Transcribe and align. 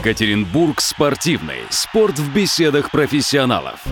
Екатеринбург 0.00 0.80
спортивный. 0.80 1.58
Спорт 1.68 2.18
в 2.18 2.32
беседах 2.32 2.90
профессионалов. 2.90 3.84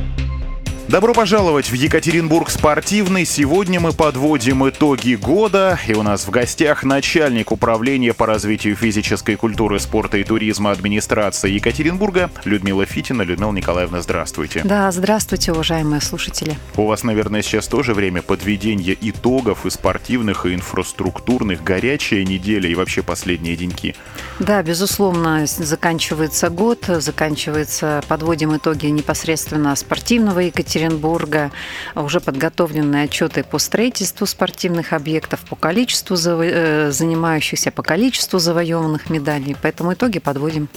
Добро 0.89 1.13
пожаловать 1.13 1.71
в 1.71 1.75
Екатеринбург 1.75 2.49
спортивный. 2.49 3.27
Сегодня 3.27 3.79
мы 3.79 3.93
подводим 3.93 4.67
итоги 4.67 5.17
года. 5.17 5.79
И 5.87 5.93
у 5.93 6.03
нас 6.03 6.27
в 6.27 6.31
гостях 6.31 6.83
начальник 6.83 7.53
управления 7.53 8.15
по 8.15 8.25
развитию 8.25 8.75
физической 8.75 9.37
культуры, 9.37 9.81
спорта 9.81 10.17
и 10.17 10.25
туризма 10.25 10.71
администрации 10.71 11.51
Екатеринбурга 11.51 12.31
Людмила 12.47 12.87
Фитина. 12.87 13.21
Людмила 13.21 13.53
Николаевна, 13.53 14.01
здравствуйте. 14.01 14.63
Да, 14.65 14.91
здравствуйте, 14.91 15.53
уважаемые 15.53 16.01
слушатели. 16.01 16.57
У 16.75 16.87
вас, 16.87 17.03
наверное, 17.03 17.43
сейчас 17.43 17.69
тоже 17.69 17.93
время 17.93 18.23
подведения 18.23 18.97
итогов 18.99 19.67
и 19.67 19.71
спортивных, 19.71 20.47
и 20.47 20.55
инфраструктурных. 20.55 21.63
Горячая 21.63 22.25
неделя 22.25 22.67
и 22.67 22.75
вообще 22.75 23.03
последние 23.03 23.57
деньки. 23.57 23.95
Да, 24.39 24.63
безусловно, 24.63 25.45
заканчивается 25.47 26.49
год, 26.49 26.87
заканчивается, 26.87 28.03
подводим 28.09 28.57
итоги 28.57 28.87
непосредственно 28.87 29.77
спортивного 29.77 30.41
Екатеринбурга 30.41 30.78
Екатеринбурга, 30.79 31.51
уже 31.95 32.21
подготовлены 32.21 33.03
отчеты 33.03 33.43
по 33.43 33.59
строительству 33.59 34.27
спортивных 34.27 34.93
объектов, 34.93 35.41
по 35.41 35.57
количеству 35.57 36.17
э, 36.17 36.91
занимающихся, 36.91 37.71
по 37.71 37.83
количеству 37.83 38.39
завоеванных 38.39 39.11
медалей. 39.11 39.57
Поэтому 39.61 39.95
итоги 39.95 40.19
подводим. 40.19 40.69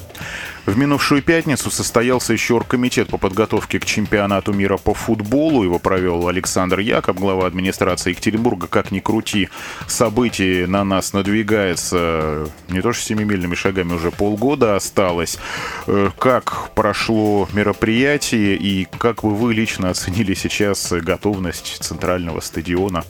В 0.65 0.77
минувшую 0.77 1.23
пятницу 1.23 1.71
состоялся 1.71 2.33
еще 2.33 2.53
оргкомитет 2.53 3.07
по 3.07 3.17
подготовке 3.17 3.79
к 3.79 3.85
чемпионату 3.85 4.53
мира 4.53 4.77
по 4.77 4.93
футболу. 4.93 5.63
Его 5.63 5.79
провел 5.79 6.27
Александр 6.27 6.79
Якоб, 6.79 7.17
глава 7.17 7.47
администрации 7.47 8.11
Екатеринбурга. 8.11 8.67
Как 8.67 8.91
ни 8.91 8.99
крути, 8.99 9.49
событий 9.87 10.65
на 10.67 10.83
нас 10.83 11.13
надвигается 11.13 12.47
не 12.69 12.81
то 12.81 12.93
что 12.93 13.03
семимильными 13.03 13.55
шагами, 13.55 13.93
уже 13.93 14.11
полгода 14.11 14.75
осталось. 14.75 15.39
Э, 15.87 16.09
как 16.17 16.69
прошло 16.75 17.49
мероприятие 17.53 18.55
и 18.55 18.87
как 18.99 19.23
бы 19.23 19.35
вы 19.35 19.53
лично 19.53 19.89
оценили 19.91 20.33
сейчас 20.33 20.91
готовность 20.91 21.77
центрального 21.83 22.39
стадиона? 22.39 23.03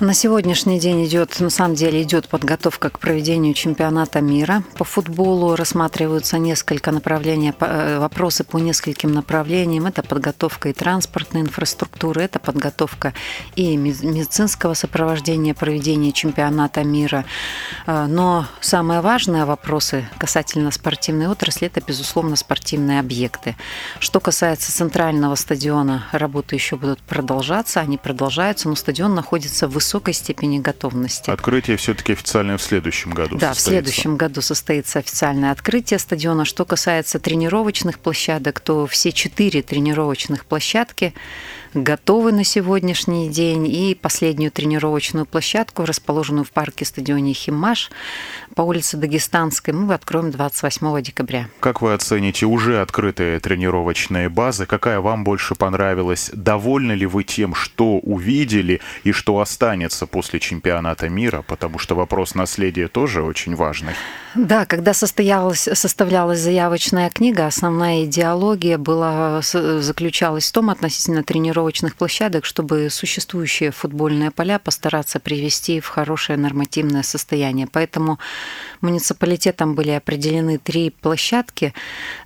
На 0.00 0.12
сегодняшний 0.12 0.80
день 0.80 1.06
идет, 1.06 1.38
на 1.38 1.50
самом 1.50 1.76
деле, 1.76 2.02
идет 2.02 2.28
подготовка 2.28 2.90
к 2.90 2.98
проведению 2.98 3.54
чемпионата 3.54 4.20
мира 4.20 4.64
по 4.76 4.82
футболу. 4.82 5.54
Рассматриваются 5.54 6.36
несколько 6.36 6.90
направлений, 6.90 7.52
э, 7.60 7.98
вопросы 8.00 8.42
по 8.42 8.58
нескольким 8.58 9.12
направлениям. 9.12 9.86
Это 9.86 10.02
подготовка 10.02 10.70
и 10.70 10.72
транспортной 10.72 11.42
инфраструктуры, 11.42 12.22
это 12.22 12.40
подготовка 12.40 13.14
и 13.54 13.76
медицинского 13.76 14.74
сопровождения 14.74 15.54
проведения 15.54 16.10
чемпионата 16.10 16.82
мира. 16.82 17.24
Э, 17.86 18.06
но 18.06 18.46
самые 18.60 19.00
важные 19.00 19.44
вопросы 19.44 20.08
касательно 20.18 20.72
спортивной 20.72 21.28
отрасли– 21.28 21.68
это, 21.72 21.80
безусловно, 21.80 22.34
спортивные 22.34 22.98
объекты. 22.98 23.54
Что 24.00 24.18
касается 24.18 24.72
центрального 24.72 25.36
стадиона, 25.36 26.08
работы 26.10 26.56
еще 26.56 26.74
будут 26.74 27.00
продолжаться, 27.00 27.78
они 27.78 27.96
продолжаются, 27.96 28.68
но 28.68 28.74
стадион 28.74 29.14
находится 29.14 29.68
в 29.68 29.83
высокой 29.84 30.14
степени 30.14 30.58
готовности. 30.58 31.28
Открытие 31.28 31.76
все-таки 31.76 32.14
официальное 32.14 32.56
в 32.56 32.62
следующем 32.62 33.10
году. 33.10 33.36
Да, 33.36 33.52
состоится. 33.52 33.60
в 33.60 33.64
следующем 33.64 34.16
году 34.16 34.40
состоится 34.40 34.98
официальное 35.00 35.50
открытие 35.50 35.98
стадиона. 35.98 36.46
Что 36.46 36.64
касается 36.64 37.18
тренировочных 37.18 37.98
площадок, 37.98 38.60
то 38.60 38.86
все 38.86 39.12
четыре 39.12 39.62
тренировочных 39.62 40.46
площадки 40.46 41.12
готовы 41.74 42.32
на 42.32 42.44
сегодняшний 42.44 43.28
день. 43.28 43.66
И 43.66 43.94
последнюю 43.94 44.50
тренировочную 44.50 45.26
площадку, 45.26 45.84
расположенную 45.84 46.44
в 46.44 46.50
парке 46.52 46.84
стадионе 46.84 47.32
Химаш 47.32 47.90
по 48.54 48.62
улице 48.62 48.96
Дагестанской, 48.96 49.74
мы 49.74 49.94
откроем 49.94 50.30
28 50.30 51.02
декабря. 51.02 51.48
Как 51.60 51.82
вы 51.82 51.92
оцените 51.92 52.46
уже 52.46 52.80
открытые 52.80 53.40
тренировочные 53.40 54.28
базы? 54.28 54.66
Какая 54.66 55.00
вам 55.00 55.24
больше 55.24 55.54
понравилась? 55.54 56.30
Довольны 56.32 56.92
ли 56.92 57.06
вы 57.06 57.24
тем, 57.24 57.54
что 57.54 57.98
увидели 57.98 58.80
и 59.02 59.12
что 59.12 59.40
останется 59.40 60.06
после 60.06 60.40
чемпионата 60.40 61.08
мира? 61.08 61.42
Потому 61.46 61.78
что 61.78 61.94
вопрос 61.94 62.34
наследия 62.34 62.88
тоже 62.88 63.22
очень 63.22 63.56
важный. 63.56 63.94
Да, 64.34 64.66
когда 64.66 64.94
состоялась, 64.94 65.68
составлялась 65.72 66.40
заявочная 66.40 67.08
книга, 67.10 67.46
основная 67.46 68.04
идеология 68.04 68.78
была, 68.78 69.40
заключалась 69.42 70.48
в 70.48 70.52
том 70.52 70.70
относительно 70.70 71.22
тренировочных 71.64 71.96
площадок, 71.96 72.44
чтобы 72.44 72.90
существующие 72.90 73.70
футбольные 73.70 74.30
поля 74.30 74.58
постараться 74.58 75.18
привести 75.18 75.80
в 75.80 75.86
хорошее 75.86 76.38
нормативное 76.38 77.02
состояние. 77.02 77.66
Поэтому 77.72 78.18
муниципалитетом 78.82 79.74
были 79.74 79.90
определены 79.90 80.58
три 80.58 80.90
площадки, 80.90 81.72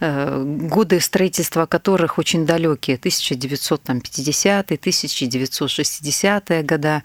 э, 0.00 0.42
годы 0.44 1.00
строительства 1.00 1.66
которых 1.66 2.18
очень 2.18 2.46
далекие, 2.46 2.96
1950-е, 2.96 4.76
1960-е 4.76 6.62
года. 6.62 7.02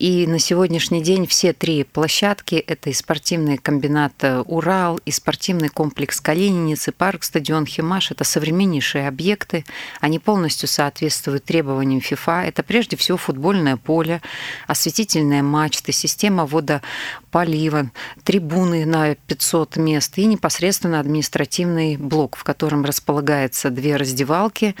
И 0.00 0.26
на 0.26 0.38
сегодняшний 0.38 1.02
день 1.02 1.26
все 1.26 1.52
три 1.52 1.84
площадки– 1.84 2.54
это 2.66 2.90
и 2.90 2.92
спортивный 2.92 3.58
комбинат 3.58 4.12
э, 4.22 4.42
Урал 4.46 4.98
и 5.06 5.12
спортивный 5.12 5.68
комплекс 5.68 6.20
Калининец 6.20 6.88
и 6.88 6.90
парк 6.90 7.22
стадион 7.22 7.66
Химаш– 7.66 8.10
это 8.12 8.24
современнейшие 8.24 9.06
объекты. 9.06 9.64
Они 10.00 10.18
полностью 10.18 10.68
соответствуют 10.68 11.44
требованиям 11.44 11.75
ФИФА. 12.00 12.44
Это 12.46 12.62
прежде 12.62 12.96
всего 12.96 13.18
футбольное 13.18 13.76
поле, 13.76 14.20
осветительные 14.66 15.42
мачты, 15.42 15.92
система 15.92 16.46
водополива, 16.46 17.90
трибуны 18.24 18.86
на 18.86 19.14
500 19.14 19.76
мест 19.76 20.18
и 20.18 20.26
непосредственно 20.26 21.00
административный 21.00 21.96
блок, 21.96 22.36
в 22.36 22.44
котором 22.44 22.84
располагается 22.84 23.70
две 23.70 23.96
раздевалки, 23.96 24.74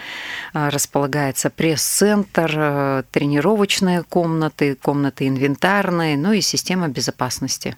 а, 0.52 0.70
располагается 0.70 1.50
пресс-центр, 1.50 2.52
э, 2.56 3.02
тренировочные 3.10 4.02
комнаты, 4.02 4.74
комнаты 4.74 5.28
инвентарные, 5.28 6.16
ну 6.16 6.32
и 6.32 6.40
система 6.40 6.88
безопасности. 6.88 7.76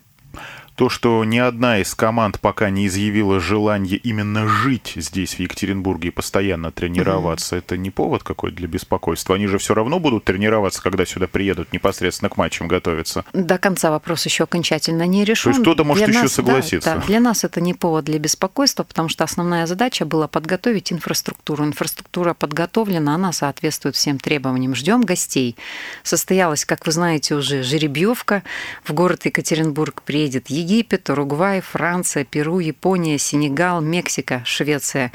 То, 0.79 0.89
что 0.89 1.25
ни 1.25 1.39
одна 1.39 1.81
из 1.81 1.93
команд 1.97 2.39
пока 2.39 2.71
не 2.71 2.87
изъявила 2.87 3.41
желание 3.41 3.97
именно 3.97 4.47
жить 4.47 4.93
здесь, 4.95 5.35
в 5.35 5.41
Екатеринбурге, 5.41 6.11
и 6.11 6.13
постоянно 6.13 6.71
тренироваться, 6.71 7.57
mm-hmm. 7.57 7.59
это 7.59 7.77
не 7.77 7.91
повод 7.91 8.23
какой 8.23 8.53
для 8.53 8.69
беспокойства. 8.69 9.35
Они 9.35 9.49
же 9.49 9.59
все 9.59 9.75
равно 9.75 9.99
будут 9.99 10.23
тренироваться, 10.23 10.81
когда 10.81 11.05
сюда 11.05 11.27
приедут, 11.27 11.73
непосредственно 11.73 12.29
к 12.29 12.37
матчам 12.37 12.69
готовиться. 12.69 13.25
До 13.33 13.59
конца 13.59 13.91
вопрос 13.91 14.25
еще 14.25 14.45
окончательно 14.45 15.05
не 15.05 15.25
решен. 15.25 15.51
То 15.51 15.57
есть 15.57 15.63
кто-то 15.63 15.83
может 15.83 16.05
для 16.05 16.15
еще 16.15 16.23
нас, 16.23 16.33
согласиться. 16.33 16.95
Да, 16.95 17.01
да, 17.01 17.07
для 17.09 17.19
нас 17.19 17.43
это 17.43 17.61
не 17.61 17.75
повод 17.75 18.05
для 18.05 18.21
беспокойства, 18.21 18.85
потому 18.85 19.09
что 19.09 19.25
основная 19.25 19.67
задача 19.67 20.05
была 20.05 20.29
подготовить 20.29 20.93
инфраструктуру. 20.93 21.65
Инфраструктура 21.65 22.35
подготовлена, 22.35 23.17
она 23.17 23.33
соответствует 23.33 23.97
всем 23.97 24.21
требованиям. 24.21 24.77
Ждем 24.77 25.01
гостей. 25.01 25.57
Состоялась, 26.05 26.65
как 26.65 26.87
вы 26.87 26.93
знаете, 26.93 27.35
уже 27.35 27.65
жеребьевка. 27.65 28.45
В 28.85 28.93
город 28.93 29.25
Екатеринбург 29.25 30.03
приедет 30.03 30.51
Египет, 30.51 30.68
Уругвай, 31.09 31.61
Франция, 31.61 32.25
Перу, 32.25 32.59
Япония, 32.59 33.19
Сенегал, 33.19 33.81
Мексика, 33.81 34.43
Швеция. 34.45 35.13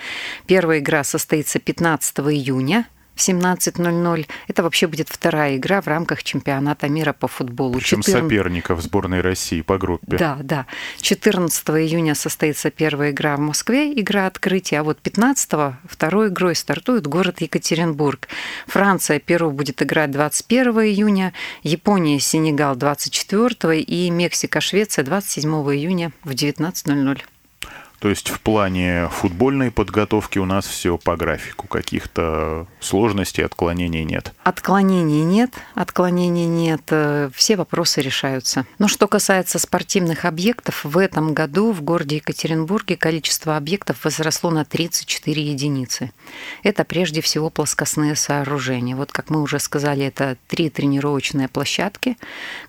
Первая 0.47 0.80
игра 0.80 1.03
состоится 1.03 1.59
15 1.59 2.19
июня 2.19 2.88
в 3.16 3.19
17.00. 3.19 4.28
Это 4.47 4.63
вообще 4.63 4.88
будет 4.88 5.09
вторая 5.09 5.57
игра 5.57 5.81
в 5.81 5.88
рамках 5.88 6.24
чемпионата 6.24 6.90
мира 6.90 7.13
по 7.13 7.28
футболу. 7.28 7.74
Причем 7.74 8.01
14... 8.01 8.24
соперников 8.24 8.81
сборной 8.81 9.22
России 9.22 9.62
по 9.62 9.78
группе. 9.78 10.18
Да, 10.18 10.38
да. 10.41 10.66
14 11.01 11.69
июня 11.69 12.16
состоится 12.16 12.72
первая 12.72 13.12
игра 13.12 13.38
в 13.38 13.40
Москве, 13.40 13.94
игра 13.94 14.28
открытия, 14.28 14.79
а 14.79 14.84
вот 14.84 15.00
15 15.00 15.75
второй 15.85 16.29
игрой 16.29 16.56
стартует 16.56 17.07
город 17.07 17.41
Екатеринбург. 17.41 18.28
Франция, 18.68 19.19
Перу 19.19 19.51
будет 19.51 19.81
играть 19.81 20.12
21 20.12 20.71
июня, 20.81 21.33
Япония, 21.62 22.19
Сенегал 22.19 22.75
24 22.75 23.80
и 23.80 24.10
Мексика, 24.10 24.62
Швеция 24.62 25.04
27 25.06 25.50
июня 25.51 26.12
в 26.24 26.31
19.00. 26.31 27.21
То 28.03 28.09
есть 28.09 28.27
в 28.27 28.41
плане 28.41 29.07
футбольной 29.13 29.71
подготовки 29.71 30.38
у 30.38 30.44
нас 30.44 30.67
все 30.67 30.97
по 30.97 31.15
графику. 31.15 31.67
Каких-то 31.67 32.67
сложностей, 32.81 33.45
отклонений 33.45 34.03
нет. 34.03 34.33
Отклонений 34.44 35.23
нет, 35.23 35.53
отклонений 35.73 36.47
нет. 36.47 36.81
Э, 36.89 37.29
все 37.33 37.55
вопросы 37.55 38.01
решаются. 38.01 38.65
Но 38.77 38.89
что 38.89 39.07
касается 39.07 39.57
спортивных 39.57 40.25
объектов, 40.25 40.83
в 40.83 40.97
этом 40.97 41.33
году 41.33 41.71
в 41.71 41.81
городе 41.81 42.17
Екатеринбурге 42.17 42.97
количество 42.97 43.55
объектов 43.55 44.03
возросло 44.03 44.51
на 44.51 44.65
34 44.65 45.41
единицы. 45.41 46.11
Это 46.63 46.83
прежде 46.83 47.21
всего 47.21 47.50
плоскостные 47.50 48.17
сооружения. 48.17 48.97
Вот 48.97 49.13
как 49.13 49.29
мы 49.29 49.41
уже 49.41 49.59
сказали, 49.59 50.03
это 50.03 50.35
три 50.50 50.69
тренировочные 50.69 51.47
площадки, 51.47 52.17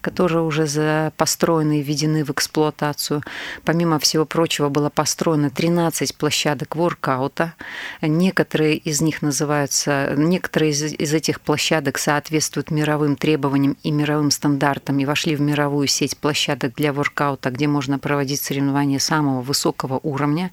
которые 0.00 0.42
уже 0.42 1.10
построены 1.16 1.80
и 1.80 1.82
введены 1.82 2.24
в 2.24 2.30
эксплуатацию. 2.30 3.24
Помимо 3.64 3.98
всего 3.98 4.24
прочего 4.24 4.68
было 4.68 4.90
построено 4.90 5.23
построено 5.24 5.48
13 5.48 6.16
площадок 6.16 6.76
воркаута. 6.76 7.54
Некоторые 8.02 8.76
из 8.76 9.00
них 9.00 9.22
называются, 9.22 10.12
некоторые 10.18 10.72
из, 10.72 10.82
из 10.82 11.14
этих 11.14 11.40
площадок 11.40 11.96
соответствуют 11.96 12.70
мировым 12.70 13.16
требованиям 13.16 13.78
и 13.82 13.90
мировым 13.90 14.30
стандартам 14.30 14.98
и 14.98 15.06
вошли 15.06 15.34
в 15.34 15.40
мировую 15.40 15.86
сеть 15.86 16.18
площадок 16.18 16.74
для 16.74 16.92
воркаута, 16.92 17.50
где 17.50 17.66
можно 17.66 17.98
проводить 17.98 18.42
соревнования 18.42 18.98
самого 18.98 19.40
высокого 19.40 19.98
уровня. 20.02 20.50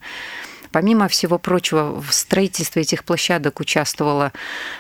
Помимо 0.71 1.07
всего 1.07 1.38
прочего, 1.38 2.01
в 2.01 2.13
строительстве 2.13 2.81
этих 2.83 3.03
площадок 3.03 3.59
участвовала 3.59 4.31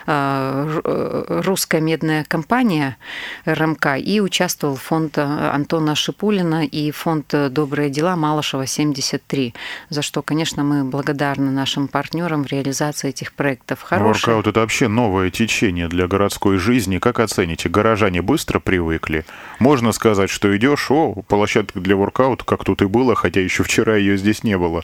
русская 0.05 1.81
медная 1.81 2.23
компания 2.23 2.97
РМК 3.45 3.97
и 3.97 4.21
участвовал 4.21 4.75
фонд 4.75 5.17
Антона 5.17 5.95
Шипулина 5.95 6.65
и 6.65 6.91
фонд 6.91 7.33
«Добрые 7.49 7.89
дела» 7.89 8.15
Малышева 8.15 8.65
73, 8.65 9.53
за 9.89 10.01
что, 10.01 10.21
конечно, 10.21 10.63
мы 10.63 10.83
благодарны 10.83 11.51
нашим 11.51 11.87
партнерам 11.87 12.43
в 12.43 12.47
реализации 12.47 13.09
этих 13.09 13.33
проектов. 13.33 13.81
Хороший... 13.81 14.27
Воркаут– 14.27 14.47
это 14.47 14.59
вообще 14.61 14.87
новое 14.87 15.29
течение 15.29 15.87
для 15.87 16.07
городской 16.07 16.57
жизни. 16.57 16.97
Как 16.97 17.19
оцените? 17.19 17.69
Горожане 17.69 18.21
быстро 18.21 18.59
привыкли? 18.59 19.25
Можно 19.59 19.91
сказать, 19.91 20.29
что 20.29 20.55
идешь, 20.55 20.89
о, 20.89 21.13
площадка 21.27 21.79
для 21.79 21.95
воркаута, 21.95 22.45
как 22.45 22.63
тут 22.63 22.81
и 22.81 22.85
было, 22.85 23.15
хотя 23.15 23.41
еще 23.41 23.63
вчера 23.63 23.95
ее 23.95 24.17
здесь 24.17 24.43
не 24.43 24.57
было. 24.57 24.83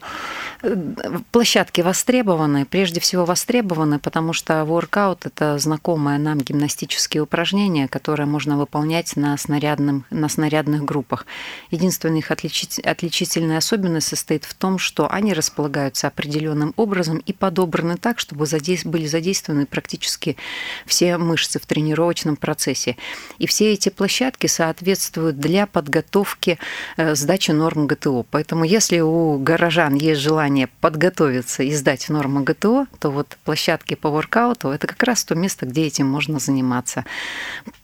Площадки 1.31 1.81
востребованы, 1.81 2.65
прежде 2.65 2.99
всего 2.99 3.25
востребованы, 3.25 3.99
потому 3.99 4.33
что 4.33 4.65
воркаут– 4.65 5.25
это 5.25 5.57
знакомое 5.59 6.17
нам 6.17 6.39
гимнастические 6.39 7.23
упражнения, 7.23 7.87
которые 7.87 8.25
можно 8.25 8.57
выполнять 8.57 9.15
на, 9.15 9.37
снарядном, 9.37 10.05
на 10.09 10.27
снарядных 10.29 10.83
группах. 10.83 11.25
Единственная 11.69 12.19
их 12.19 12.31
отличительная 12.31 13.57
особенность 13.57 14.07
состоит 14.07 14.45
в 14.45 14.53
том, 14.53 14.79
что 14.79 15.11
они 15.11 15.33
располагаются 15.33 16.07
определенным 16.07 16.73
образом 16.77 17.19
и 17.19 17.33
подобраны 17.33 17.97
так, 17.97 18.19
чтобы 18.19 18.47
были 18.85 19.05
задействованы 19.05 19.65
практически 19.65 20.37
все 20.85 21.17
мышцы 21.17 21.59
в 21.59 21.65
тренировочном 21.65 22.35
процессе. 22.35 22.97
И 23.37 23.45
все 23.47 23.73
эти 23.73 23.89
площадки 23.89 24.47
соответствуют 24.47 25.39
для 25.39 25.67
подготовки 25.67 26.57
э, 26.97 27.15
сдачи 27.15 27.51
норм 27.51 27.87
ГТО. 27.87 28.25
Поэтому 28.31 28.63
если 28.63 28.99
у 28.99 29.37
горожан 29.37 29.93
есть 29.93 30.21
желание 30.21 30.67
подготовиться 30.87 31.63
и 31.63 31.73
сдать 31.73 32.07
нормы 32.07 32.43
ГТО, 32.43 32.87
то 32.99 33.11
вот 33.11 33.37
площадки 33.43 33.95
по 33.95 34.09
воркауту– 34.09 34.69
это 34.69 34.87
как 34.87 35.03
раз 35.03 35.25
то 35.25 35.35
место, 35.35 35.65
где 35.65 35.85
этим 35.85 36.07
можно 36.07 36.39
заниматься. 36.39 37.03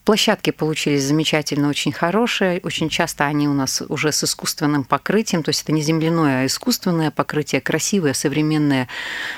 Площадки 0.06 0.50
получились 0.50 1.04
замечательно, 1.04 1.70
очень 1.70 1.94
хорошие. 1.94 2.60
Очень 2.64 2.90
часто 2.90 3.26
они 3.26 3.48
у 3.48 3.54
нас 3.54 3.82
уже 3.88 4.12
с 4.12 4.26
искусственным 4.26 4.84
покрытием, 4.84 5.44
то 5.44 5.50
есть 5.50 5.64
это 5.64 5.72
не 5.72 5.82
земляное, 5.82 6.42
а 6.42 6.46
искусственное 6.46 7.10
покрытие, 7.10 7.62
красивые, 7.62 8.14
современные 8.14 8.90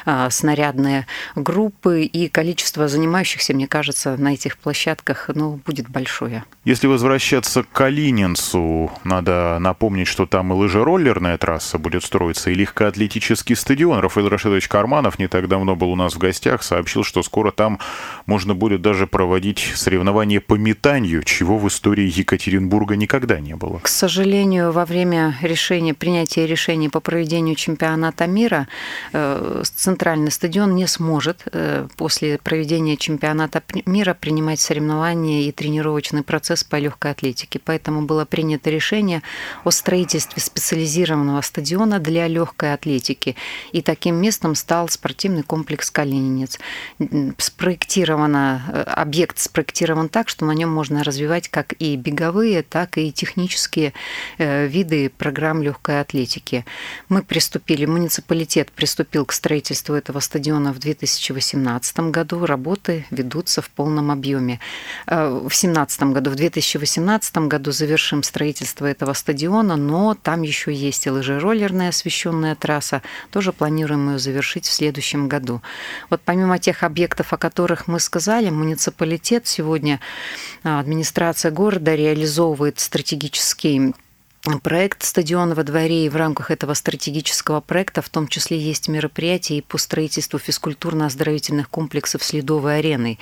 э, 0.08 0.28
снарядные 0.32 1.06
группы. 1.36 2.02
И 2.02 2.30
количество 2.30 2.88
занимающихся, 2.88 3.54
мне 3.54 3.68
кажется, 3.68 4.18
на 4.18 4.34
этих 4.34 4.58
площадках 4.58 5.30
ну, 5.36 5.62
будет 5.64 5.88
большое. 5.88 6.44
Если 6.64 6.88
возвращаться 6.88 7.62
к 7.62 7.70
Калининцу, 7.70 8.92
надо 9.04 9.60
напомнить, 9.60 10.08
что 10.08 10.26
там 10.26 10.52
и 10.52 10.56
лыжероллерная 10.56 11.38
трасса 11.38 11.78
будет 11.78 12.04
строиться, 12.04 12.50
и 12.50 12.56
легкоатлетический 12.56 13.56
стадион. 13.56 14.00
Рафаэль 14.00 14.30
Рашидович 14.30 14.68
Карманов 14.68 15.20
не 15.20 15.28
так 15.28 15.48
давно 15.48 15.76
был 15.76 15.92
у 15.92 15.96
нас 15.96 16.16
в 16.16 16.18
гостях, 16.18 16.64
сообщил, 16.64 17.04
что 17.04 17.22
скоро 17.22 17.52
там 17.52 17.80
можно 18.26 18.56
будет 18.56 18.82
даже 18.82 19.06
проводить 19.06 19.74
соревнования 19.76 20.42
по 20.42 20.55
метанию, 20.56 21.24
чего 21.24 21.58
в 21.58 21.68
истории 21.68 22.12
Екатеринбурга 22.20 22.96
никогда 22.96 23.40
не 23.40 23.56
было. 23.56 23.80
К 23.80 23.88
сожалению, 23.88 24.72
во 24.72 24.86
время 24.86 25.38
решения, 25.42 25.94
принятия 25.94 26.48
решений 26.48 26.90
по 26.90 27.00
проведению 27.00 27.56
чемпионата 27.56 28.28
мира 28.28 28.68
э, 29.14 29.64
центральный 29.76 30.32
стадион 30.32 30.76
не 30.76 30.88
сможет 30.88 31.44
э, 31.52 31.88
после 31.98 32.38
проведения 32.38 32.98
чемпионата 32.98 33.62
мира 33.86 34.14
принимать 34.14 34.60
соревнования 34.60 35.44
и 35.44 35.52
тренировочный 35.52 36.24
процесс 36.24 36.64
по 36.64 36.78
легкой 36.78 37.12
атлетике. 37.12 37.60
Поэтому 37.64 38.02
было 38.04 38.26
принято 38.26 38.70
решение 38.70 39.22
о 39.64 39.72
строительстве 39.72 40.42
специализированного 40.42 41.42
стадиона 41.42 42.00
для 42.00 42.28
легкой 42.28 42.74
атлетики. 42.74 43.36
И 43.72 43.82
таким 43.82 44.16
местом 44.16 44.56
стал 44.56 44.90
спортивный 44.90 45.44
комплекс 45.44 45.92
«Калининец». 45.92 46.60
Спроектировано, 47.38 48.62
э, 48.72 48.82
объект 48.82 49.40
спроектирован 49.40 50.10
так, 50.10 50.30
что 50.30 50.45
на 50.46 50.52
нем 50.52 50.70
можно 50.70 51.04
развивать 51.04 51.50
как 51.50 51.74
и 51.80 51.96
беговые, 51.96 52.64
так 52.64 52.98
и 52.98 53.12
технические 53.12 53.94
э, 54.38 54.68
виды 54.68 55.10
программ 55.10 55.62
легкой 55.62 56.02
атлетики. 56.02 56.66
Мы 57.10 57.22
приступили, 57.24 57.86
муниципалитет 57.86 58.72
приступил 58.72 59.26
к 59.26 59.34
строительству 59.34 59.96
этого 59.96 60.20
стадиона 60.20 60.74
в 60.74 60.80
2018 60.80 62.00
году. 62.12 62.46
Работы 62.46 63.06
ведутся 63.12 63.62
в 63.62 63.70
полном 63.70 64.12
объеме. 64.12 64.60
Э, 65.08 65.30
в 65.30 65.50
2017 65.50 66.04
году, 66.04 66.32
в 66.32 66.36
2018 66.36 67.38
году 67.38 67.72
завершим 67.72 68.24
строительство 68.24 68.86
этого 68.86 69.14
стадиона, 69.14 69.76
но 69.76 70.16
там 70.16 70.42
еще 70.42 70.74
есть 70.74 71.06
и 71.06 71.10
лыжероллерная 71.10 71.90
освещенная 71.90 72.56
трасса. 72.56 73.02
Тоже 73.32 73.52
планируем 73.54 74.12
ее 74.12 74.20
завершить 74.20 74.66
в 74.66 74.74
следующем 74.74 75.28
году. 75.28 75.62
Вот 76.10 76.22
помимо 76.24 76.60
тех 76.60 76.84
объектов, 76.84 77.34
о 77.34 77.38
которых 77.38 77.88
мы 77.88 78.00
сказали, 78.00 78.50
муниципалитет 78.50 79.48
сегодня 79.48 80.00
администрация 80.64 81.52
города 81.52 81.96
реализовывает 81.96 82.80
стратегический 82.80 83.94
проект 84.62 85.04
«Стадион 85.04 85.54
во 85.54 85.64
дворе», 85.64 86.06
и 86.06 86.10
в 86.10 86.16
рамках 86.16 86.52
этого 86.52 86.74
стратегического 86.74 87.62
проекта 87.62 88.02
в 88.02 88.10
том 88.10 88.28
числе 88.28 88.60
есть 88.60 88.88
мероприятия 88.88 89.58
и 89.58 89.62
по 89.62 89.78
строительству 89.78 90.40
физкультурно-оздоровительных 90.40 91.70
комплексов 91.70 92.24
с 92.24 92.32
ледовой 92.32 92.80
ареной. 92.80 93.20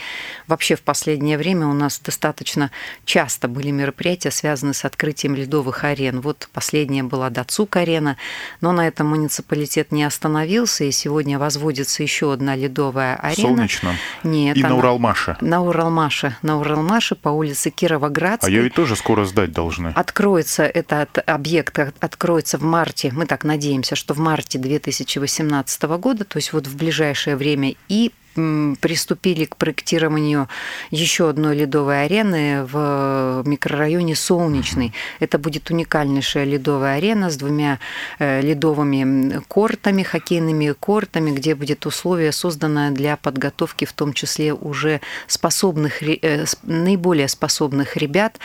Вообще 0.47 0.75
в 0.75 0.81
последнее 0.81 1.37
время 1.37 1.67
у 1.67 1.73
нас 1.73 1.99
достаточно 1.99 2.71
часто 3.05 3.47
были 3.47 3.71
мероприятия, 3.71 4.31
связанные 4.31 4.73
с 4.73 4.85
открытием 4.85 5.35
ледовых 5.35 5.83
арен. 5.83 6.21
Вот 6.21 6.49
последняя 6.51 7.03
была 7.03 7.29
Дацук-арена, 7.29 8.17
но 8.61 8.71
на 8.71 8.87
этом 8.87 9.07
муниципалитет 9.07 9.91
не 9.91 10.03
остановился, 10.03 10.83
и 10.83 10.91
сегодня 10.91 11.39
возводится 11.39 12.03
еще 12.03 12.33
одна 12.33 12.55
ледовая 12.55 13.15
арена. 13.15 13.47
Солнечно? 13.47 13.95
Нет. 14.23 14.57
И 14.57 14.61
она... 14.61 14.69
на 14.69 14.77
Уралмаше? 14.77 15.37
На 15.41 15.61
Уралмаше. 15.61 16.35
На 16.41 16.59
Уралмаше 16.59 17.15
по 17.15 17.29
улице 17.29 17.69
Кировоградской. 17.69 18.49
А 18.49 18.51
ее 18.51 18.63
ведь 18.63 18.73
тоже 18.73 18.95
скоро 18.95 19.25
сдать 19.25 19.51
должны. 19.53 19.87
Откроется 19.95 20.63
это 20.63 21.07
объект 21.19 21.77
откроется 21.99 22.57
в 22.57 22.63
марте, 22.63 23.11
мы 23.13 23.25
так 23.25 23.43
надеемся, 23.43 23.95
что 23.95 24.13
в 24.13 24.19
марте 24.19 24.59
2018 24.59 25.83
года, 25.83 26.25
то 26.25 26.37
есть 26.37 26.53
вот 26.53 26.67
в 26.67 26.75
ближайшее 26.75 27.35
время, 27.35 27.75
и 27.87 28.11
приступили 28.33 29.45
к 29.45 29.55
проектированию 29.55 30.47
еще 30.91 31.29
одной 31.29 31.55
ледовой 31.55 32.05
арены 32.05 32.65
в 32.65 33.43
микрорайоне 33.45 34.15
Солнечный. 34.15 34.93
Это 35.19 35.37
будет 35.37 35.69
уникальнейшая 35.69 36.45
ледовая 36.45 36.97
арена 36.97 37.29
с 37.29 37.37
двумя 37.37 37.79
э, 38.19 38.41
ледовыми 38.41 39.41
кортами, 39.47 40.03
хоккейными 40.03 40.73
кортами, 40.79 41.31
где 41.31 41.55
будет 41.55 41.85
условие 41.85 42.31
создано 42.31 42.91
для 42.91 43.17
подготовки 43.17 43.85
в 43.85 43.93
том 43.93 44.13
числе 44.13 44.53
уже 44.53 45.01
способных, 45.27 46.01
э, 46.03 46.45
наиболее 46.63 47.27
способных 47.27 47.97
ребят 47.97 48.39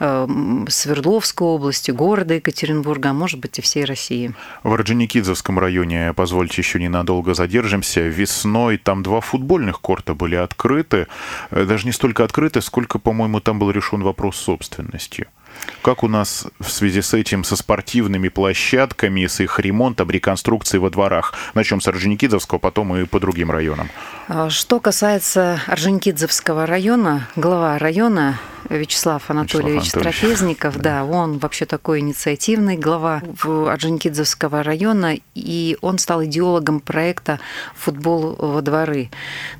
э, 0.00 0.26
Свердловской 0.68 1.46
области, 1.46 1.90
города 1.90 2.34
Екатеринбурга, 2.34 3.10
а 3.10 3.12
может 3.12 3.40
быть 3.40 3.58
и 3.58 3.62
всей 3.62 3.84
России. 3.84 4.32
В 4.62 4.72
Орджоникидзевском 4.72 5.58
районе, 5.58 6.12
позвольте 6.14 6.62
еще 6.62 6.80
ненадолго 6.80 7.34
задержимся, 7.34 8.00
весной 8.00 8.78
там 8.78 9.02
два 9.02 9.20
футбольных 9.34 9.80
корта 9.80 10.14
были 10.14 10.36
открыты. 10.36 11.08
Э, 11.50 11.64
даже 11.64 11.86
не 11.86 11.92
столько 11.92 12.22
открыты, 12.22 12.60
сколько, 12.60 13.00
по-моему, 13.00 13.40
там 13.40 13.58
был 13.58 13.72
решен 13.72 14.00
вопрос 14.02 14.36
собственности. 14.36 15.26
Как 15.82 16.04
у 16.04 16.08
нас 16.08 16.46
в 16.60 16.70
связи 16.70 17.02
с 17.02 17.14
этим, 17.14 17.42
со 17.42 17.56
спортивными 17.56 18.28
площадками, 18.28 19.26
с 19.26 19.40
их 19.40 19.58
ремонтом, 19.58 20.10
реконструкцией 20.10 20.80
во 20.80 20.90
дворах? 20.90 21.34
Начнем 21.54 21.80
с 21.80 21.88
Орджоникидзевского, 21.88 22.58
потом 22.58 22.96
и 22.96 23.06
по 23.06 23.18
другим 23.18 23.50
районам. 23.50 23.88
А, 24.28 24.50
что 24.50 24.78
касается 24.78 25.60
Орджоникидзевского 25.66 26.66
района, 26.66 27.28
глава 27.34 27.76
района 27.78 28.38
Вячеслав 28.70 29.30
Анатольевич, 29.30 29.84
Вячеслав 29.84 30.06
Анатольевич. 30.06 30.20
Трапезников, 30.28 30.76
да. 30.76 30.82
да, 30.82 31.04
он 31.04 31.38
вообще 31.38 31.66
такой 31.66 32.00
инициативный 32.00 32.76
глава 32.76 33.22
Орджоникидзевского 33.44 34.62
района, 34.62 35.16
и 35.34 35.76
он 35.80 35.98
стал 35.98 36.24
идеологом 36.24 36.80
проекта 36.80 37.40
«Футбол 37.74 38.36
во 38.38 38.62
дворы». 38.62 39.10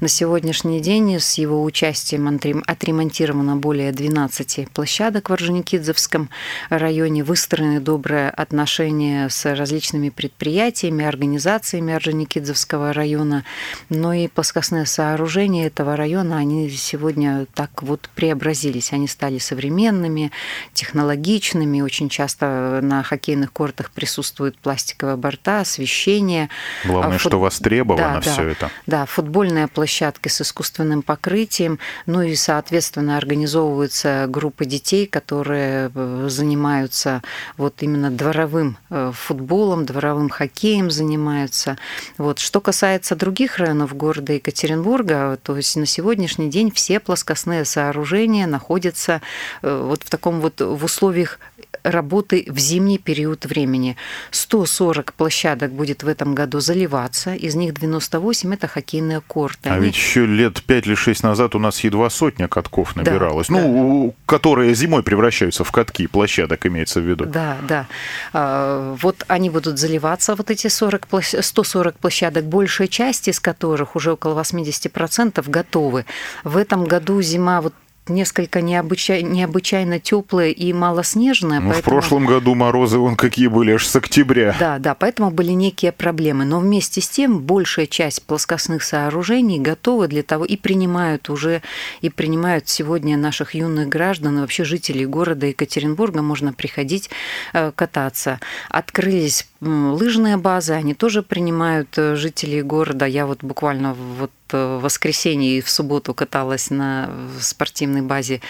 На 0.00 0.08
сегодняшний 0.08 0.80
день 0.80 1.18
с 1.18 1.34
его 1.34 1.62
участием 1.62 2.24
отремонтировано 2.66 3.56
более 3.56 3.92
12 3.92 4.68
площадок 4.70 5.30
в 5.30 5.32
Орджоникидзевском 5.32 6.30
районе, 6.70 7.24
выстроены 7.24 7.80
добрые 7.80 8.30
отношения 8.30 9.28
с 9.28 9.44
различными 9.54 10.08
предприятиями, 10.08 11.04
организациями 11.04 11.92
Орджоникидзевского 11.92 12.92
района, 12.92 13.44
но 13.88 14.12
и 14.12 14.28
плоскостные 14.28 14.86
сооружения 14.86 15.66
этого 15.66 15.96
района, 15.96 16.38
они 16.38 16.70
сегодня 16.70 17.46
так 17.54 17.82
вот 17.82 18.08
преобразились 18.14 18.93
они 18.94 19.08
стали 19.08 19.38
современными, 19.38 20.32
технологичными. 20.72 21.80
Очень 21.80 22.08
часто 22.08 22.80
на 22.82 23.02
хоккейных 23.02 23.52
кортах 23.52 23.90
присутствуют 23.90 24.58
пластиковые 24.58 25.16
борта, 25.16 25.60
освещение. 25.60 26.48
Главное, 26.84 27.18
Фут... 27.18 27.32
что 27.32 27.40
востребовано 27.40 28.14
да, 28.14 28.20
все 28.20 28.36
да, 28.36 28.42
это. 28.42 28.70
Да, 28.86 29.06
футбольные 29.06 29.68
площадки 29.68 30.28
с 30.28 30.40
искусственным 30.40 31.02
покрытием, 31.02 31.78
ну 32.06 32.22
и, 32.22 32.34
соответственно, 32.34 33.16
организовываются 33.16 34.26
группы 34.28 34.64
детей, 34.64 35.06
которые 35.06 35.90
э, 35.94 36.26
занимаются 36.30 37.22
вот 37.56 37.82
именно 37.82 38.10
дворовым 38.10 38.76
э, 38.90 39.12
футболом, 39.14 39.84
дворовым 39.84 40.28
хоккеем 40.28 40.90
занимаются. 40.90 41.76
Вот. 42.18 42.38
Что 42.38 42.60
касается 42.60 43.16
других 43.16 43.58
районов 43.58 43.96
города 43.96 44.32
Екатеринбурга, 44.32 45.38
то 45.42 45.56
есть 45.56 45.76
на 45.76 45.86
сегодняшний 45.86 46.50
день 46.50 46.70
все 46.72 47.00
плоскостные 47.00 47.64
сооружения 47.64 48.46
находятся 48.46 48.83
э, 49.08 49.20
вот 49.62 50.02
в 50.02 50.10
таком 50.10 50.40
вот 50.40 50.60
в 50.60 50.84
условиях 50.84 51.38
работы 51.84 52.46
в 52.48 52.58
зимний 52.58 52.98
период 52.98 53.44
времени. 53.44 53.96
140 54.30 55.12
площадок 55.12 55.72
будет 55.72 56.02
в 56.02 56.08
этом 56.08 56.34
году 56.34 56.60
заливаться, 56.60 57.34
из 57.34 57.54
них 57.54 57.74
98 57.74 58.54
это 58.54 58.66
хоккейные 58.66 59.20
корты. 59.20 59.68
А 59.68 59.74
Они... 59.74 59.86
ведь 59.86 59.96
еще 59.96 60.26
лет 60.26 60.62
5 60.62 60.86
или 60.86 60.94
6 60.94 61.22
назад 61.22 61.54
у 61.54 61.58
нас 61.58 61.80
едва 61.80 62.10
сотня 62.10 62.48
катков 62.48 62.96
набиралась, 62.96 63.48
да, 63.48 63.54
ну, 63.54 64.14
да. 64.16 64.22
которые 64.26 64.74
зимой 64.74 65.02
превращаются 65.02 65.62
в 65.64 65.70
катки, 65.70 66.06
площадок 66.06 66.66
имеется 66.66 67.00
в 67.00 67.04
виду. 67.04 67.26
Да, 67.26 67.58
да. 67.68 67.86
А, 68.32 68.96
вот 69.00 69.24
они 69.28 69.50
будут 69.50 69.78
заливаться, 69.78 70.34
вот 70.34 70.50
эти 70.50 70.68
40, 70.68 71.06
140 71.40 71.98
площадок, 71.98 72.44
большая 72.46 72.88
часть 72.88 73.28
из 73.28 73.40
которых, 73.40 73.94
уже 73.96 74.12
около 74.12 74.40
80%, 74.40 75.44
готовы. 75.48 76.06
В 76.44 76.56
этом 76.56 76.84
году 76.84 77.20
зима 77.20 77.60
вот 77.60 77.74
несколько 78.08 78.60
необычай, 78.60 79.22
необычайно 79.22 79.98
теплая 79.98 80.50
и 80.50 80.72
малоснежная. 80.72 81.60
Ну, 81.60 81.70
поэтому... 81.70 81.82
В 81.82 81.84
прошлом 82.00 82.26
году 82.26 82.54
морозы 82.54 82.98
вон 82.98 83.16
какие 83.16 83.46
были, 83.46 83.72
аж 83.72 83.86
с 83.86 83.96
октября. 83.96 84.54
Да, 84.58 84.78
да, 84.78 84.94
поэтому 84.94 85.30
были 85.30 85.52
некие 85.52 85.92
проблемы. 85.92 86.44
Но 86.44 86.60
вместе 86.60 87.00
с 87.00 87.08
тем 87.08 87.40
большая 87.40 87.86
часть 87.86 88.22
плоскостных 88.22 88.82
сооружений 88.82 89.58
готовы 89.58 90.08
для 90.08 90.22
того 90.22 90.44
и 90.44 90.56
принимают 90.56 91.30
уже, 91.30 91.62
и 92.00 92.10
принимают 92.10 92.68
сегодня 92.68 93.16
наших 93.16 93.54
юных 93.54 93.88
граждан, 93.88 94.40
вообще 94.40 94.64
жителей 94.64 95.06
города 95.06 95.46
Екатеринбурга. 95.46 96.22
Можно 96.22 96.52
приходить 96.52 97.10
э, 97.52 97.72
кататься. 97.74 98.40
Открылись 98.68 99.48
лыжные 99.60 100.36
базы, 100.36 100.74
они 100.74 100.94
тоже 100.94 101.22
принимают 101.22 101.96
э, 101.96 102.16
жителей 102.16 102.62
города. 102.62 103.06
Я 103.06 103.26
вот 103.26 103.42
буквально 103.42 103.94
вот 104.18 104.30
в 104.52 104.80
воскресенье 104.80 105.58
и 105.58 105.60
в 105.60 105.70
субботу 105.70 106.14
каталась 106.14 106.70
на 106.70 107.10
спортивной 107.40 108.02
базе 108.02 108.40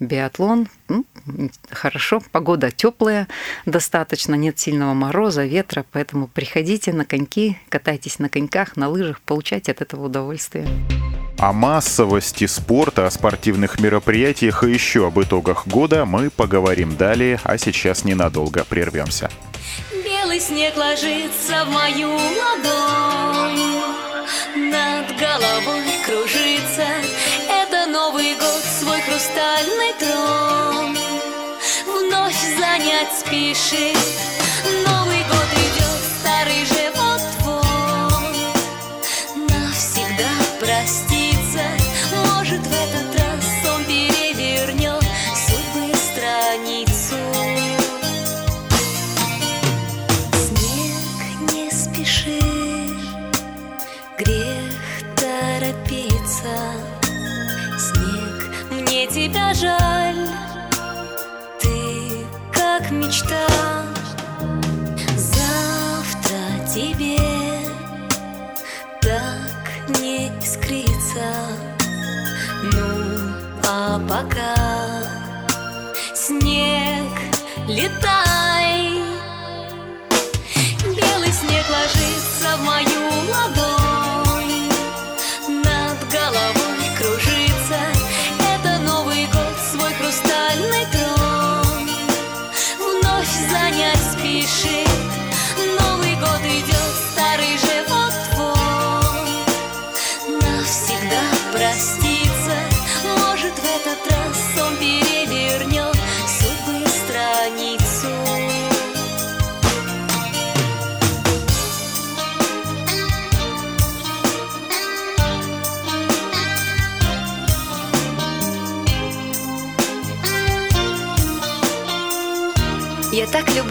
биатлон. 0.00 0.68
Ну, 0.88 1.04
хорошо, 1.70 2.22
погода 2.32 2.70
теплая 2.70 3.28
достаточно, 3.66 4.34
нет 4.34 4.58
сильного 4.58 4.94
мороза, 4.94 5.44
ветра, 5.44 5.84
поэтому 5.92 6.28
приходите 6.28 6.92
на 6.92 7.04
коньки, 7.04 7.58
катайтесь 7.68 8.18
на 8.18 8.28
коньках, 8.28 8.76
на 8.76 8.88
лыжах, 8.88 9.20
получайте 9.22 9.72
от 9.72 9.80
этого 9.80 10.06
удовольствие. 10.06 10.66
О 11.38 11.52
массовости 11.52 12.46
спорта, 12.46 13.06
о 13.06 13.10
спортивных 13.10 13.80
мероприятиях 13.80 14.62
и 14.62 14.70
еще 14.70 15.08
об 15.08 15.20
итогах 15.20 15.66
года 15.66 16.04
мы 16.04 16.30
поговорим 16.30 16.96
далее, 16.96 17.40
а 17.42 17.58
сейчас 17.58 18.04
ненадолго 18.04 18.64
прервемся. 18.64 19.30
Белый 20.04 20.40
снег 20.40 20.76
ложится 20.76 21.64
в 21.64 21.70
мою 21.70 22.10
ладонь 22.10 24.13
над 24.56 25.16
головой 25.18 25.84
кружится. 26.04 26.86
Это 27.48 27.86
Новый 27.86 28.34
год 28.34 28.62
свой 28.80 29.00
хрустальный 29.02 29.92
трон. 29.98 30.96
Вновь 31.86 32.40
занять 32.58 33.12
спешит. 33.18 33.96
Новый 34.86 35.22
год 35.24 35.43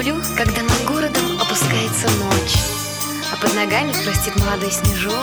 люблю, 0.04 0.22
когда 0.36 0.62
над 0.62 0.86
городом 0.86 1.40
опускается 1.40 2.08
ночь, 2.20 2.58
А 3.32 3.42
под 3.42 3.56
ногами 3.56 3.92
хрустит 3.92 4.36
молодой 4.38 4.72
снежок, 4.72 5.14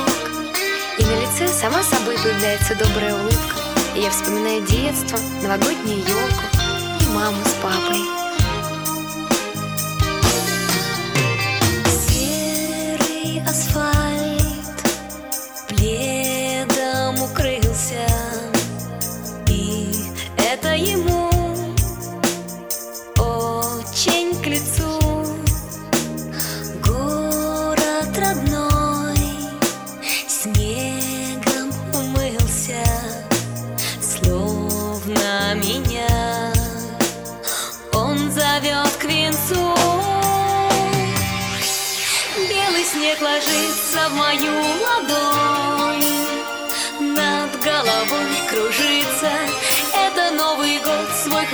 И 0.99 1.05
на 1.05 1.21
лице 1.21 1.49
сама 1.49 1.83
собой 1.83 2.17
появляется 2.23 2.75
добрая 2.75 3.15
улыбка, 3.15 3.57
И 3.95 4.01
я 4.01 4.11
вспоминаю 4.11 4.63
детство, 4.63 5.19
новогоднюю 5.43 5.99
елку 5.99 6.45
И 7.01 7.15
маму 7.15 7.39
с 7.45 7.63
папой. 7.63 8.20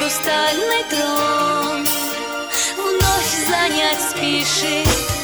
Хрустальный 0.06 0.84
трон. 0.88 1.84
Вновь 2.76 3.48
занять 3.48 4.00
спешит 4.00 5.15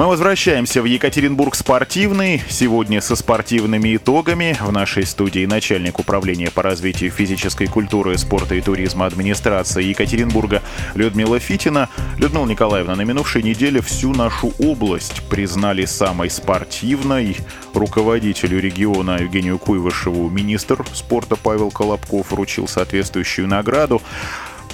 Мы 0.00 0.06
возвращаемся 0.06 0.80
в 0.80 0.86
Екатеринбург 0.86 1.54
спортивный. 1.54 2.42
Сегодня 2.48 3.02
со 3.02 3.16
спортивными 3.16 3.96
итогами. 3.96 4.56
В 4.58 4.72
нашей 4.72 5.04
студии 5.04 5.44
начальник 5.44 5.98
управления 5.98 6.50
по 6.50 6.62
развитию 6.62 7.10
физической 7.10 7.66
культуры, 7.66 8.16
спорта 8.16 8.54
и 8.54 8.62
туризма 8.62 9.04
администрации 9.04 9.84
Екатеринбурга 9.84 10.62
Людмила 10.94 11.38
Фитина. 11.38 11.90
Людмила 12.16 12.46
Николаевна, 12.46 12.96
на 12.96 13.02
минувшей 13.02 13.42
неделе 13.42 13.82
всю 13.82 14.14
нашу 14.14 14.54
область 14.58 15.20
признали 15.28 15.84
самой 15.84 16.30
спортивной. 16.30 17.36
Руководителю 17.74 18.58
региона 18.58 19.18
Евгению 19.20 19.58
Куйвышеву 19.58 20.30
министр 20.30 20.82
спорта 20.94 21.36
Павел 21.36 21.70
Колобков 21.70 22.30
вручил 22.30 22.66
соответствующую 22.68 23.48
награду. 23.48 24.00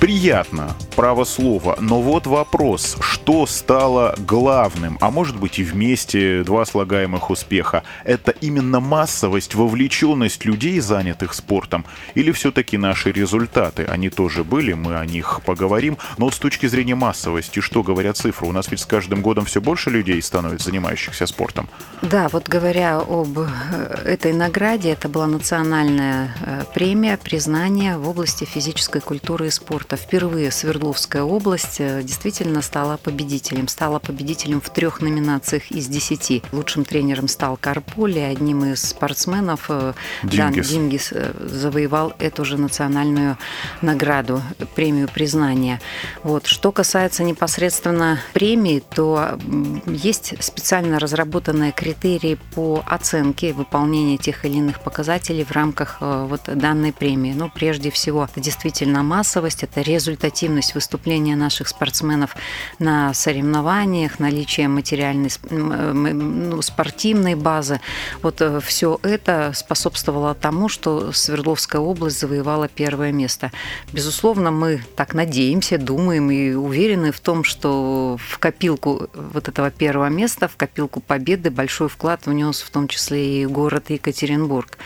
Приятно, 0.00 0.76
право 0.94 1.24
слова. 1.24 1.76
Но 1.80 2.02
вот 2.02 2.26
вопрос, 2.26 2.98
что 3.00 3.46
стало 3.46 4.14
главным, 4.18 4.98
а 5.00 5.10
может 5.10 5.36
быть 5.36 5.58
и 5.58 5.64
вместе 5.64 6.42
два 6.44 6.66
слагаемых 6.66 7.30
успеха? 7.30 7.82
Это 8.04 8.30
именно 8.30 8.80
массовость, 8.80 9.54
вовлеченность 9.54 10.44
людей, 10.44 10.80
занятых 10.80 11.32
спортом, 11.32 11.86
или 12.14 12.30
все-таки 12.32 12.76
наши 12.76 13.10
результаты? 13.10 13.84
Они 13.84 14.10
тоже 14.10 14.44
были, 14.44 14.74
мы 14.74 14.96
о 14.96 15.06
них 15.06 15.40
поговорим. 15.46 15.96
Но 16.18 16.30
с 16.30 16.38
точки 16.38 16.66
зрения 16.66 16.94
массовости, 16.94 17.60
что 17.60 17.82
говорят 17.82 18.18
цифры? 18.18 18.46
У 18.46 18.52
нас 18.52 18.70
ведь 18.70 18.80
с 18.80 18.86
каждым 18.86 19.22
годом 19.22 19.46
все 19.46 19.62
больше 19.62 19.88
людей 19.88 20.20
становится 20.20 20.66
занимающихся 20.66 21.26
спортом. 21.26 21.70
Да, 22.02 22.28
вот 22.28 22.48
говоря 22.48 22.98
об 22.98 23.38
э, 23.38 23.46
этой 24.04 24.34
награде, 24.34 24.90
это 24.90 25.08
была 25.08 25.26
национальная 25.26 26.36
э, 26.44 26.64
премия, 26.74 27.16
признание 27.16 27.96
в 27.96 28.06
области 28.08 28.44
физической 28.44 29.00
культуры 29.00 29.46
и 29.46 29.50
спорта 29.50 29.85
спорта. 29.86 29.96
Впервые 29.96 30.50
Свердловская 30.50 31.22
область 31.22 31.76
э, 31.78 32.02
действительно 32.02 32.62
стала 32.62 32.96
победителем. 32.96 33.68
Стала 33.68 33.98
победителем 33.98 34.60
в 34.60 34.70
трех 34.70 35.00
номинациях 35.00 35.70
из 35.70 35.86
десяти. 35.86 36.42
Лучшим 36.52 36.84
тренером 36.84 37.28
стал 37.28 37.56
Карполи, 37.56 38.20
одним 38.20 38.64
из 38.64 38.82
спортсменов 38.82 39.66
э, 39.68 39.92
Дингис. 40.22 40.38
Дан 40.38 40.52
Дингис 40.62 41.12
э, 41.12 41.32
завоевал 41.40 42.12
эту 42.18 42.44
же 42.44 42.56
национальную 42.58 43.36
награду, 43.82 44.42
премию 44.74 45.08
признания. 45.08 45.80
Вот. 46.22 46.46
Что 46.46 46.72
касается 46.72 47.22
непосредственно 47.22 48.18
премии, 48.32 48.82
то 48.94 49.38
есть 49.86 50.34
специально 50.42 50.98
разработанные 50.98 51.72
критерии 51.72 52.38
по 52.54 52.82
оценке 52.86 53.52
выполнения 53.52 54.16
тех 54.16 54.44
или 54.44 54.56
иных 54.56 54.80
показателей 54.80 55.44
в 55.44 55.52
рамках 55.52 55.98
вот 56.00 56.42
данной 56.46 56.92
премии. 56.92 57.34
Ну, 57.36 57.50
прежде 57.54 57.90
всего, 57.90 58.24
это 58.24 58.40
действительно 58.40 59.02
массовость, 59.02 59.62
это 59.62 59.75
результативность 59.82 60.74
выступления 60.74 61.36
наших 61.36 61.68
спортсменов 61.68 62.36
на 62.78 63.14
соревнованиях, 63.14 64.18
наличие 64.18 64.68
материальной, 64.68 65.30
ну, 65.50 66.60
спортивной 66.62 67.34
базы. 67.34 67.80
Вот 68.22 68.40
э, 68.40 68.60
все 68.60 68.98
это 69.02 69.52
способствовало 69.54 70.34
тому, 70.34 70.68
что 70.68 71.12
Свердловская 71.12 71.80
область 71.80 72.20
завоевала 72.20 72.68
первое 72.68 73.12
место. 73.12 73.52
Безусловно, 73.92 74.50
мы 74.50 74.82
так 74.96 75.14
надеемся, 75.14 75.78
думаем 75.78 76.30
и 76.30 76.52
уверены 76.54 77.12
в 77.12 77.20
том, 77.20 77.44
что 77.44 78.18
в 78.18 78.38
копилку 78.38 79.08
вот 79.14 79.48
этого 79.48 79.70
первого 79.70 80.08
места, 80.08 80.48
в 80.48 80.56
копилку 80.56 81.00
победы 81.00 81.50
большой 81.50 81.88
вклад 81.88 82.26
внес 82.26 82.60
в 82.60 82.70
том 82.70 82.88
числе 82.88 83.42
и 83.42 83.46
город 83.46 83.90
Екатеринбург. 83.90 84.78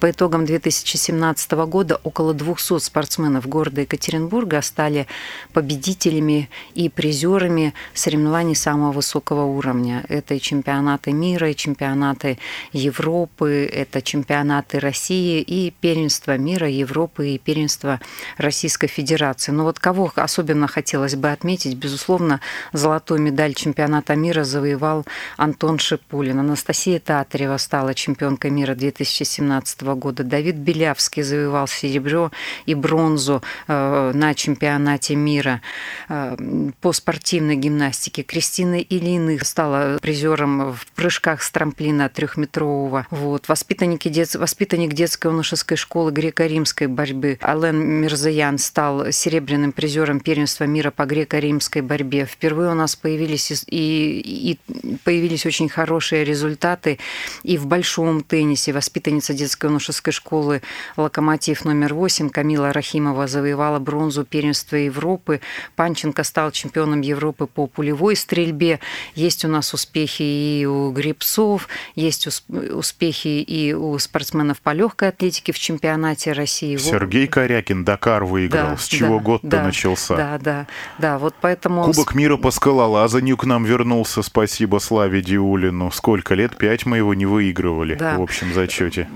По 0.00 0.10
итогам 0.10 0.44
2017 0.44 1.52
года 1.52 2.00
около 2.02 2.34
200 2.34 2.78
спортсменов 2.78 3.48
города 3.48 3.80
Екатеринбурга 3.80 4.60
стали 4.60 5.06
победителями 5.52 6.50
и 6.74 6.88
призерами 6.88 7.74
соревнований 7.94 8.56
самого 8.56 8.92
высокого 8.92 9.44
уровня. 9.44 10.04
Это 10.08 10.34
и 10.34 10.40
чемпионаты 10.40 11.12
мира, 11.12 11.48
и 11.48 11.56
чемпионаты 11.56 12.38
Европы, 12.72 13.68
это 13.72 14.02
чемпионаты 14.02 14.80
России 14.80 15.40
и 15.40 15.70
первенство 15.70 16.36
мира, 16.36 16.68
Европы 16.68 17.30
и 17.30 17.38
первенство 17.38 18.00
Российской 18.36 18.88
Федерации. 18.88 19.52
Но 19.52 19.64
вот 19.64 19.78
кого 19.78 20.12
особенно 20.16 20.66
хотелось 20.66 21.14
бы 21.14 21.30
отметить, 21.30 21.76
безусловно, 21.76 22.40
золотую 22.72 23.20
медаль 23.20 23.54
чемпионата 23.54 24.16
мира 24.16 24.44
завоевал 24.44 25.06
Антон 25.36 25.78
Шипулин. 25.78 26.40
Анастасия 26.40 26.98
Татарева 26.98 27.56
стала 27.56 27.94
чемпионкой 27.94 28.50
мира 28.50 28.74
2017 28.74 29.82
года 29.82 29.93
года. 29.94 30.24
Давид 30.24 30.56
Белявский 30.56 31.22
завоевал 31.22 31.66
серебро 31.68 32.30
и 32.66 32.74
бронзу 32.74 33.42
э, 33.68 34.12
на 34.14 34.34
чемпионате 34.34 35.16
мира 35.16 35.60
э, 36.08 36.36
по 36.80 36.92
спортивной 36.92 37.56
гимнастике. 37.56 38.22
Кристина 38.22 38.80
Ильиных 38.80 39.46
стала 39.46 39.98
призером 40.00 40.72
в 40.72 40.86
прыжках 40.94 41.42
с 41.42 41.50
трамплина 41.50 42.08
трехметрового. 42.08 43.06
Вот. 43.10 43.48
Воспитанники 43.48 44.08
дет... 44.08 44.34
Воспитанник 44.34 44.92
детской 44.92 45.28
юношеской 45.28 45.76
школы 45.76 46.12
греко-римской 46.12 46.86
борьбы 46.86 47.38
Ален 47.42 47.78
Мирзаян 47.78 48.58
стал 48.58 49.12
серебряным 49.12 49.72
призером 49.72 50.20
первенства 50.20 50.64
мира 50.64 50.90
по 50.90 51.02
греко-римской 51.02 51.82
борьбе. 51.82 52.26
Впервые 52.26 52.70
у 52.70 52.74
нас 52.74 52.96
появились 52.96 53.64
и, 53.66 54.20
и 54.20 54.58
появились 55.04 55.46
очень 55.46 55.68
хорошие 55.68 56.24
результаты 56.24 56.98
и 57.42 57.58
в 57.58 57.66
большом 57.66 58.22
теннисе. 58.22 58.72
Воспитанница 58.72 59.34
детской 59.34 59.70
юношеской 59.74 60.12
школы 60.12 60.62
«Локомотив» 60.96 61.64
номер 61.64 61.94
8 61.94 62.30
Камила 62.30 62.72
Рахимова 62.72 63.26
завоевала 63.26 63.80
бронзу 63.80 64.24
первенства 64.24 64.76
Европы. 64.76 65.40
Панченко 65.74 66.22
стал 66.22 66.52
чемпионом 66.52 67.00
Европы 67.00 67.46
по 67.46 67.66
пулевой 67.66 68.14
стрельбе. 68.14 68.78
Есть 69.16 69.44
у 69.44 69.48
нас 69.48 69.74
успехи 69.74 70.22
и 70.22 70.64
у 70.64 70.92
гребцов, 70.92 71.66
есть 71.96 72.28
успехи 72.48 73.42
и 73.42 73.72
у 73.72 73.98
спортсменов 73.98 74.60
по 74.60 74.72
легкой 74.72 75.08
атлетике 75.08 75.52
в 75.52 75.58
чемпионате 75.58 76.32
России. 76.32 76.76
Сергей 76.76 77.26
Корякин 77.26 77.84
Дакар 77.84 78.24
выиграл. 78.24 78.70
Да, 78.70 78.76
С 78.76 78.86
чего 78.86 79.18
да, 79.18 79.24
год-то 79.24 79.48
да, 79.48 79.62
начался? 79.64 80.14
Да, 80.16 80.38
да, 80.38 80.66
да. 80.98 81.18
Вот 81.18 81.34
поэтому... 81.40 81.82
Кубок 81.84 82.14
мира 82.14 82.36
по 82.36 82.52
скалолазанию 82.52 83.36
к 83.36 83.44
нам 83.44 83.64
вернулся. 83.64 84.22
Спасибо 84.22 84.78
Славе 84.78 85.20
Диулину. 85.20 85.90
Сколько 85.90 86.34
лет? 86.34 86.56
Пять 86.56 86.86
мы 86.86 86.98
его 86.98 87.12
не 87.14 87.26
выигрывали 87.26 87.96
да. 87.96 88.18
в 88.18 88.22
общем 88.22 88.54
зачете. 88.54 89.08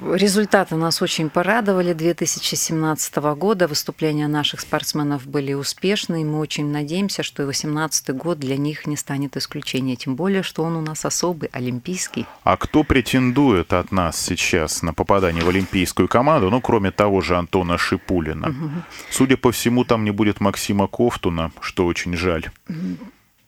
Результаты 0.49 0.77
нас 0.77 1.03
очень 1.03 1.29
порадовали 1.29 1.93
2017 1.93 3.17
года. 3.37 3.69
Выступления 3.69 4.29
наших 4.29 4.61
спортсменов 4.61 5.27
были 5.27 5.53
успешны. 5.53 6.23
И 6.23 6.25
мы 6.25 6.39
очень 6.39 6.73
надеемся, 6.73 7.23
что 7.23 7.43
и 7.43 7.45
2018 7.45 8.17
год 8.17 8.39
для 8.39 8.57
них 8.57 8.87
не 8.87 8.97
станет 8.97 9.37
исключением. 9.37 9.99
Тем 9.99 10.17
более, 10.17 10.43
что 10.43 10.63
он 10.63 10.77
у 10.77 10.81
нас 10.81 11.05
особый, 11.05 11.51
олимпийский. 11.53 12.25
А 12.45 12.57
кто 12.57 12.83
претендует 12.83 13.75
от 13.75 13.93
нас 13.93 14.19
сейчас 14.19 14.81
на 14.81 14.95
попадание 14.95 15.45
в 15.45 15.51
олимпийскую 15.51 16.09
команду? 16.09 16.49
Ну, 16.49 16.63
кроме 16.63 16.93
того 16.93 17.21
же 17.21 17.37
Антона 17.37 17.77
Шипулина. 17.77 18.49
Угу. 18.49 18.71
Судя 19.11 19.37
по 19.37 19.53
всему, 19.53 19.85
там 19.85 20.03
не 20.05 20.13
будет 20.13 20.41
Максима 20.41 20.87
Ковтуна, 20.87 21.53
что 21.61 21.85
очень 21.85 22.17
жаль. 22.17 22.47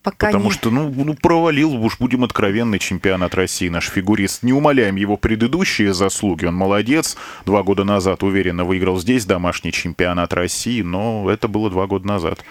Пока 0.02 0.28
Потому 0.28 0.46
не... 0.46 0.50
что, 0.52 0.70
ну, 0.70 0.90
ну, 0.90 1.14
провалил, 1.14 1.74
уж 1.74 1.98
будем 1.98 2.24
откровенный 2.24 2.78
чемпионат 2.78 3.34
России 3.34 3.68
наш 3.68 3.90
фигурист. 3.90 4.42
Не 4.42 4.54
умоляем 4.54 4.96
его 4.96 5.18
предыдущие 5.18 5.92
заслуги, 5.92 6.46
он 6.46 6.54
молодец. 6.54 7.18
Два 7.44 7.62
года 7.62 7.84
назад 7.84 8.22
уверенно 8.22 8.64
выиграл 8.64 8.98
здесь 8.98 9.26
домашний 9.26 9.72
чемпионат 9.72 10.32
России, 10.32 10.80
но 10.80 11.30
это 11.30 11.48
было 11.48 11.68
два 11.68 11.86
года 11.86 12.06
назад. 12.06 12.42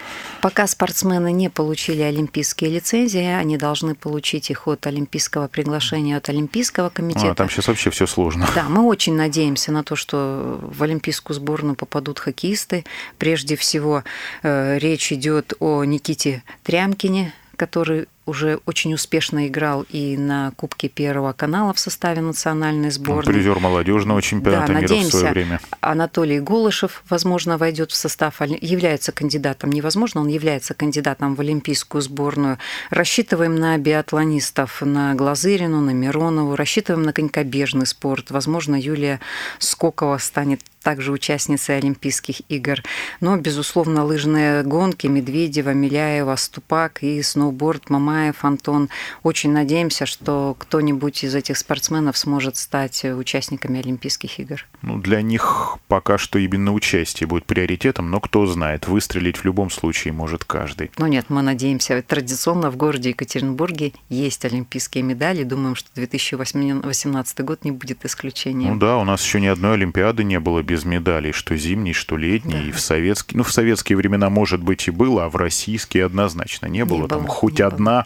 Пока 0.42 0.68
спортсмены 0.68 1.32
не 1.32 1.50
получили 1.50 2.02
олимпийские 2.02 2.70
лицензии, 2.70 3.24
они 3.24 3.56
должны 3.56 3.96
получить 3.96 4.48
их 4.50 4.68
от 4.68 4.86
олимпийского 4.86 5.48
приглашения, 5.48 6.18
от 6.18 6.28
Олимпийского 6.28 6.88
комитета. 6.88 7.32
А, 7.32 7.34
там 7.34 7.50
сейчас 7.50 7.66
вообще 7.66 7.90
все 7.90 8.06
сложно. 8.06 8.48
Да, 8.54 8.68
мы 8.68 8.84
очень 8.84 9.16
надеемся 9.16 9.72
на 9.72 9.82
то, 9.82 9.96
что 9.96 10.60
в 10.62 10.80
олимпийскую 10.84 11.34
сборную 11.34 11.74
попадут 11.74 12.20
хоккеисты. 12.20 12.84
Прежде 13.18 13.56
всего, 13.56 14.04
э, 14.44 14.78
речь 14.78 15.12
идет 15.12 15.54
о 15.58 15.82
Никите 15.82 16.44
Трямкине, 16.62 17.34
который 17.60 18.08
уже 18.26 18.60
очень 18.66 18.94
успешно 18.94 19.48
играл 19.48 19.84
и 19.88 20.16
на 20.16 20.52
Кубке 20.52 20.88
Первого 20.88 21.32
канала 21.32 21.72
в 21.72 21.78
составе 21.78 22.20
национальной 22.20 22.90
сборной. 22.90 23.24
Он 23.26 23.32
призер 23.32 23.58
молодежного 23.58 24.22
чемпионата 24.22 24.68
да, 24.68 24.72
мира 24.74 24.82
надеемся, 24.82 25.16
в 25.16 25.20
свое 25.20 25.32
время. 25.32 25.60
Анатолий 25.80 26.40
Голышев, 26.40 27.02
возможно, 27.08 27.58
войдет 27.58 27.90
в 27.90 27.96
состав, 27.96 28.40
является 28.40 29.12
кандидатом, 29.12 29.70
невозможно, 29.70 30.20
он 30.20 30.28
является 30.28 30.74
кандидатом 30.74 31.34
в 31.34 31.40
олимпийскую 31.40 32.02
сборную. 32.02 32.58
Рассчитываем 32.90 33.56
на 33.56 33.76
биатлонистов, 33.78 34.82
на 34.82 35.14
Глазырину, 35.14 35.80
на 35.80 35.90
Миронову, 35.90 36.56
рассчитываем 36.56 37.04
на 37.04 37.12
конькобежный 37.12 37.86
спорт. 37.86 38.30
Возможно, 38.30 38.76
Юлия 38.76 39.20
Скокова 39.58 40.18
станет 40.18 40.60
также 40.82 41.12
участницей 41.12 41.76
Олимпийских 41.76 42.40
игр. 42.48 42.82
Но, 43.20 43.36
безусловно, 43.36 44.04
лыжные 44.04 44.62
гонки 44.62 45.06
Медведева, 45.06 45.74
Миляева, 45.74 46.36
Ступак 46.36 47.02
и 47.02 47.22
сноуборд 47.22 47.90
Мама 47.90 48.09
Ермаев 48.10 48.44
Антон. 48.44 48.88
Очень 49.22 49.52
надеемся, 49.52 50.06
что 50.06 50.56
кто-нибудь 50.58 51.24
из 51.24 51.34
этих 51.34 51.56
спортсменов 51.56 52.18
сможет 52.18 52.56
стать 52.56 53.04
участниками 53.04 53.80
Олимпийских 53.80 54.38
игр. 54.38 54.66
Ну, 54.82 54.98
для 54.98 55.22
них 55.22 55.78
пока 55.88 56.18
что 56.18 56.38
именно 56.38 56.72
участие 56.72 57.26
будет 57.26 57.44
приоритетом, 57.44 58.10
но 58.10 58.20
кто 58.20 58.46
знает, 58.46 58.88
выстрелить 58.88 59.36
в 59.36 59.44
любом 59.44 59.70
случае 59.70 60.12
может 60.12 60.44
каждый. 60.44 60.90
Ну 60.98 61.06
нет, 61.06 61.26
мы 61.28 61.42
надеемся, 61.42 62.02
традиционно 62.02 62.70
в 62.70 62.76
городе 62.76 63.10
Екатеринбурге 63.10 63.92
есть 64.08 64.44
олимпийские 64.44 65.04
медали. 65.04 65.44
Думаем, 65.44 65.74
что 65.74 65.88
2018 65.94 67.40
год 67.40 67.64
не 67.64 67.70
будет 67.70 68.04
исключением. 68.04 68.74
Ну 68.74 68.78
да, 68.78 68.96
у 68.96 69.04
нас 69.04 69.22
еще 69.24 69.40
ни 69.40 69.46
одной 69.46 69.74
Олимпиады 69.74 70.24
не 70.24 70.40
было 70.40 70.62
без 70.62 70.84
медалей, 70.84 71.32
что 71.32 71.56
зимней, 71.56 71.92
что 71.92 72.16
летней, 72.16 72.52
да. 72.52 72.62
и 72.62 72.72
в 72.72 72.80
советские. 72.80 73.38
Ну, 73.38 73.44
в 73.44 73.52
советские 73.52 73.96
времена, 73.96 74.30
может 74.30 74.62
быть, 74.62 74.88
и 74.88 74.90
было, 74.90 75.26
а 75.26 75.28
в 75.28 75.36
российские 75.36 76.06
однозначно 76.06 76.66
не 76.66 76.84
было. 76.84 77.02
Не 77.02 77.08
Там 77.08 77.20
было, 77.20 77.28
хоть 77.28 77.60
одна, 77.60 77.99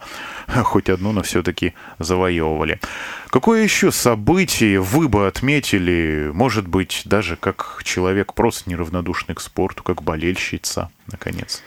хоть 0.65 0.89
одну, 0.89 1.13
но 1.13 1.23
все-таки 1.23 1.75
завоевывали. 1.99 2.81
Какое 3.29 3.63
еще 3.63 3.91
событие 3.91 4.81
вы 4.81 5.09
бы 5.09 5.27
отметили, 5.27 6.31
может 6.33 6.69
быть, 6.69 7.03
даже 7.05 7.37
как 7.37 7.81
человек 7.85 8.35
просто 8.35 8.71
неравнодушный 8.71 9.35
к 9.35 9.41
спорту, 9.41 9.83
как 9.83 10.03
болельщица, 10.03 10.91
наконец? 11.11 11.63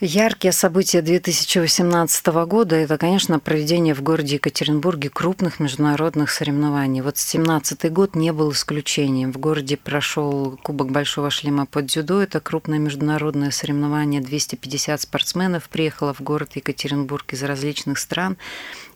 Яркие 0.00 0.52
события 0.52 1.02
2018 1.02 2.26
года– 2.46 2.76
это, 2.76 2.96
конечно, 2.98 3.40
проведение 3.40 3.94
в 3.94 4.02
городе 4.02 4.36
Екатеринбурге 4.36 5.10
крупных 5.10 5.58
международных 5.58 6.30
соревнований. 6.30 7.00
Вот 7.00 7.16
2017 7.16 7.92
год 7.92 8.14
не 8.14 8.32
был 8.32 8.52
исключением. 8.52 9.32
В 9.32 9.38
городе 9.38 9.76
прошел 9.76 10.56
Кубок 10.62 10.92
Большого 10.92 11.30
шлема 11.30 11.66
под 11.66 11.86
дзюдо. 11.86 12.22
Это 12.22 12.38
крупное 12.38 12.78
международное 12.78 13.50
соревнование. 13.50 14.20
250 14.20 15.00
спортсменов 15.00 15.68
приехало 15.68 16.14
в 16.14 16.20
город 16.20 16.52
Екатеринбург 16.54 17.32
из 17.32 17.42
различных 17.42 17.98
стран. 17.98 18.36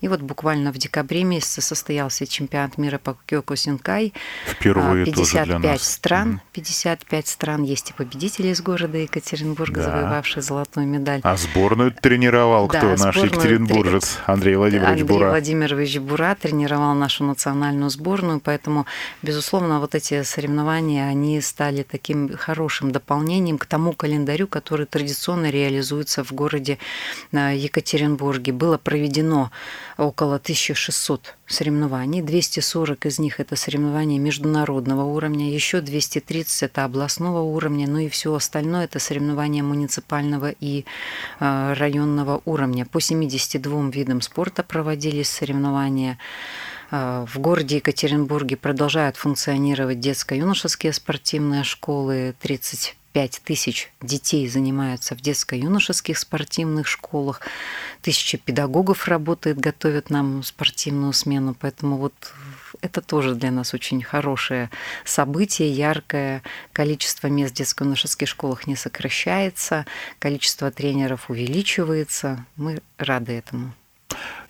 И 0.02 0.08
вот 0.08 0.20
буквально 0.20 0.72
в 0.72 0.78
декабре 0.78 1.22
месяце 1.22 1.62
состоялся 1.62 2.26
чемпионат 2.26 2.76
мира 2.76 2.98
по 2.98 3.16
Кёкусинкай. 3.26 4.12
Впервые 4.46 5.06
55 5.06 5.32
тоже 5.32 5.58
для 5.58 5.70
нас. 5.70 5.82
стран. 5.82 6.40
55 6.52 7.28
стран. 7.28 7.62
Есть 7.62 7.90
и 7.90 7.92
победители 7.92 8.48
из 8.48 8.60
города 8.60 8.98
Екатеринбурга, 8.98 9.80
да. 9.80 9.82
завоевавшие 9.84 10.42
золотую 10.42 10.88
медаль. 10.88 11.20
А 11.22 11.36
сборную 11.36 11.92
тренировал 11.92 12.66
да, 12.66 12.78
кто? 12.78 13.04
Наш 13.04 13.16
екатеринбуржец 13.16 14.18
Андрей 14.26 14.56
Владимирович 14.56 14.88
Андрей 14.88 15.04
Бура. 15.04 15.28
Владимирович 15.28 15.98
Бура 15.98 16.34
тренировал 16.34 16.94
нашу 16.94 17.22
национальную 17.22 17.88
сборную, 17.88 18.40
поэтому, 18.40 18.86
безусловно, 19.22 19.78
вот 19.78 19.94
эти 19.94 20.24
соревнования, 20.24 21.06
они 21.06 21.40
стали 21.40 21.84
таким 21.84 22.36
хорошим 22.36 22.90
дополнением 22.90 23.56
к 23.56 23.66
тому 23.66 23.92
календарю, 23.92 24.48
который 24.48 24.86
традиционно 24.86 25.48
реализуется 25.48 26.24
в 26.24 26.32
городе 26.32 26.78
э, 27.30 27.54
Екатеринбурге. 27.56 28.52
Было 28.52 28.78
проведено 28.78 29.52
около 29.98 30.36
1600 30.36 31.34
соревнований, 31.46 32.22
240 32.22 33.06
из 33.06 33.18
них 33.18 33.40
это 33.40 33.56
соревнования 33.56 34.18
международного 34.18 35.02
уровня, 35.02 35.52
еще 35.52 35.80
230 35.80 36.62
это 36.62 36.84
областного 36.84 37.40
уровня, 37.40 37.88
ну 37.88 37.98
и 37.98 38.08
все 38.08 38.34
остальное 38.34 38.84
это 38.84 38.98
соревнования 38.98 39.62
муниципального 39.62 40.50
и 40.50 40.84
э, 41.40 41.72
районного 41.74 42.40
уровня. 42.44 42.86
По 42.86 43.00
72 43.00 43.90
видам 43.90 44.20
спорта 44.20 44.62
проводились 44.62 45.30
соревнования. 45.30 46.18
Э, 46.90 47.26
в 47.28 47.38
городе 47.38 47.76
Екатеринбурге 47.76 48.56
продолжают 48.56 49.16
функционировать 49.16 50.00
детско-юношеские 50.00 50.92
спортивные 50.92 51.64
школы, 51.64 52.34
30 52.40 52.96
5 53.12 53.42
тысяч 53.44 53.92
детей 54.00 54.48
занимаются 54.48 55.14
в 55.14 55.20
детско-юношеских 55.20 56.18
спортивных 56.18 56.86
школах, 56.86 57.40
тысяча 58.00 58.38
педагогов 58.38 59.08
работает, 59.08 59.58
готовят 59.58 60.10
нам 60.10 60.42
спортивную 60.42 61.12
смену, 61.12 61.54
поэтому 61.58 61.96
вот 61.96 62.14
это 62.80 63.00
тоже 63.00 63.34
для 63.34 63.50
нас 63.50 63.74
очень 63.74 64.02
хорошее 64.02 64.70
событие, 65.04 65.70
яркое. 65.70 66.42
Количество 66.72 67.26
мест 67.26 67.54
в 67.54 67.56
детско-юношеских 67.56 68.28
школах 68.28 68.66
не 68.66 68.76
сокращается, 68.76 69.86
количество 70.18 70.70
тренеров 70.70 71.30
увеличивается. 71.30 72.44
Мы 72.56 72.80
рады 72.98 73.32
этому. 73.32 73.74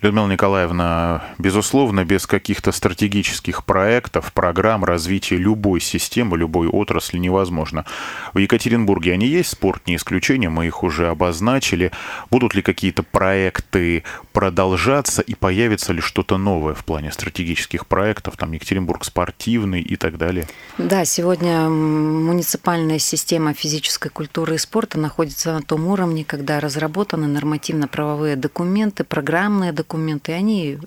Людмила 0.03 0.27
Николаевна, 0.27 1.23
безусловно, 1.37 2.03
без 2.03 2.27
каких-то 2.27 2.73
стратегических 2.73 3.63
проектов, 3.63 4.33
программ 4.33 4.83
развития 4.83 5.37
любой 5.37 5.79
системы, 5.79 6.37
любой 6.37 6.67
отрасли 6.67 7.17
невозможно. 7.17 7.85
В 8.33 8.39
Екатеринбурге 8.39 9.13
они 9.13 9.27
есть, 9.27 9.51
спорт 9.51 9.87
не 9.87 9.95
исключение, 9.95 10.49
мы 10.49 10.67
их 10.67 10.83
уже 10.83 11.07
обозначили. 11.07 11.93
Будут 12.29 12.53
ли 12.53 12.61
какие-то 12.61 13.01
проекты 13.01 14.03
продолжаться 14.33 15.21
и 15.21 15.35
появится 15.35 15.93
ли 15.93 16.01
что-то 16.01 16.37
новое 16.37 16.73
в 16.73 16.83
плане 16.83 17.09
стратегических 17.09 17.87
проектов, 17.87 18.35
там 18.35 18.51
Екатеринбург 18.51 19.05
спортивный 19.05 19.81
и 19.81 19.95
так 19.95 20.17
далее? 20.17 20.49
Да, 20.77 21.05
сегодня 21.05 21.69
муниципальная 21.69 22.99
система 22.99 23.53
физической 23.53 24.09
культуры 24.09 24.55
и 24.55 24.57
спорта 24.57 24.99
находится 24.99 25.53
на 25.53 25.61
том 25.61 25.87
уровне, 25.87 26.25
когда 26.25 26.59
разработаны 26.59 27.27
нормативно-правовые 27.27 28.35
документы, 28.35 29.05
программные 29.53 29.71
документы, 29.71 30.33
они 30.33 30.79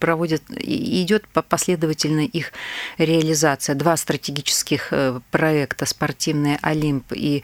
проводят, 0.00 0.42
идет 0.50 1.28
последовательно 1.28 2.20
их 2.20 2.52
реализация. 2.98 3.74
Два 3.74 3.96
стратегических 3.96 4.88
э, 4.92 5.20
проекта 5.30 5.84
«Спортивный 5.86 6.58
Олимп» 6.62 7.12
и 7.12 7.42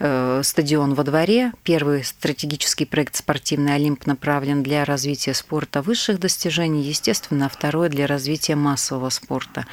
э, 0.00 0.40
«Стадион 0.42 0.94
во 0.94 1.04
дворе». 1.04 1.52
Первый 1.62 2.04
стратегический 2.04 2.86
проект 2.86 3.16
«Спортивный 3.16 3.74
Олимп» 3.74 4.06
направлен 4.06 4.62
для 4.62 4.84
развития 4.84 5.34
спорта 5.34 5.82
высших 5.82 6.18
достижений, 6.18 6.82
естественно, 6.82 7.46
а 7.46 7.48
второй 7.48 7.88
для 7.88 8.06
развития 8.06 8.56
массового 8.56 9.10
спорта. 9.10 9.66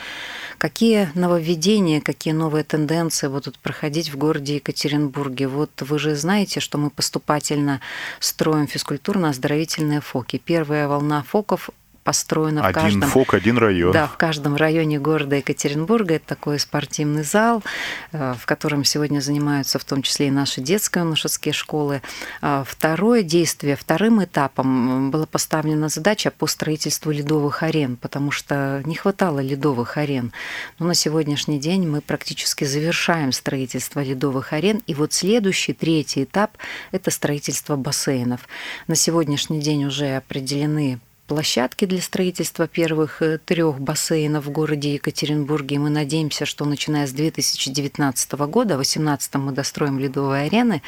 Какие 0.57 1.09
нововведения, 1.15 1.99
какие 1.99 2.33
новые 2.33 2.63
тенденции 2.63 3.27
будут 3.27 3.57
проходить 3.59 4.13
в 4.13 4.17
городе 4.17 4.55
Екатеринбурге? 4.55 5.47
Вот 5.47 5.81
вы 5.81 5.99
же 5.99 6.15
знаете, 6.15 6.59
что 6.59 6.77
мы 6.77 6.89
поступательно 6.89 7.81
строим 8.19 8.65
физкультурно-оздоровительные 8.65 9.92
фоки. 10.01 10.37
Первая 10.37 10.87
волна 10.87 11.23
фоков 11.23 11.69
построено 12.03 12.65
один 12.65 12.71
в 12.71 12.83
каждом... 12.83 13.09
ФОК, 13.09 13.33
один 13.33 13.57
район. 13.57 13.91
Да, 13.93 14.07
в 14.07 14.17
каждом 14.17 14.55
районе 14.55 14.99
города 14.99 15.37
Екатеринбурга. 15.37 16.15
Это 16.15 16.27
такой 16.27 16.59
спортивный 16.59 17.23
зал, 17.23 17.63
э, 18.11 18.35
в 18.39 18.45
котором 18.45 18.83
сегодня 18.83 19.19
занимаются 19.19 19.79
в 19.79 19.85
том 19.85 20.01
числе 20.01 20.27
и 20.27 20.31
наши 20.31 20.61
детские 20.61 21.03
юношеские 21.03 21.53
школы. 21.53 22.01
А 22.41 22.63
второе 22.63 23.23
действие, 23.23 23.75
вторым 23.75 24.23
этапом 24.23 25.11
была 25.11 25.25
поставлена 25.25 25.89
задача 25.89 26.31
по 26.31 26.47
строительству 26.47 27.11
ледовых 27.11 27.63
арен, 27.63 27.95
потому 27.95 28.31
что 28.31 28.81
не 28.85 28.95
хватало 28.95 29.39
ледовых 29.39 29.97
арен. 29.97 30.31
Но 30.79 30.87
на 30.87 30.95
сегодняшний 30.95 31.59
день 31.59 31.87
мы 31.87 32.01
практически 32.01 32.63
завершаем 32.65 33.31
строительство 33.31 34.01
ледовых 34.01 34.53
арен. 34.53 34.81
И 34.87 34.93
вот 34.93 35.13
следующий, 35.13 35.73
третий 35.73 36.23
этап– 36.23 36.57
это 36.91 37.11
строительство 37.11 37.75
бассейнов. 37.75 38.47
На 38.87 38.95
сегодняшний 38.95 39.61
день 39.61 39.85
уже 39.85 40.15
определены 40.15 40.99
площадки 41.27 41.85
для 41.85 42.01
строительства 42.01 42.67
первых 42.67 43.21
э, 43.21 43.37
трех 43.37 43.79
бассейнов 43.79 44.45
в 44.45 44.51
городе 44.51 44.95
Екатеринбурге. 44.95 45.75
И 45.75 45.79
мы 45.79 45.89
надеемся, 45.89 46.45
что 46.45 46.65
начиная 46.65 47.07
с 47.07 47.11
2019 47.11 48.33
года, 48.33 48.75
в 48.75 48.83
2018 48.83 49.35
мы 49.35 49.51
достроим 49.51 49.99
ледовые 49.99 50.45
арены, 50.45 50.81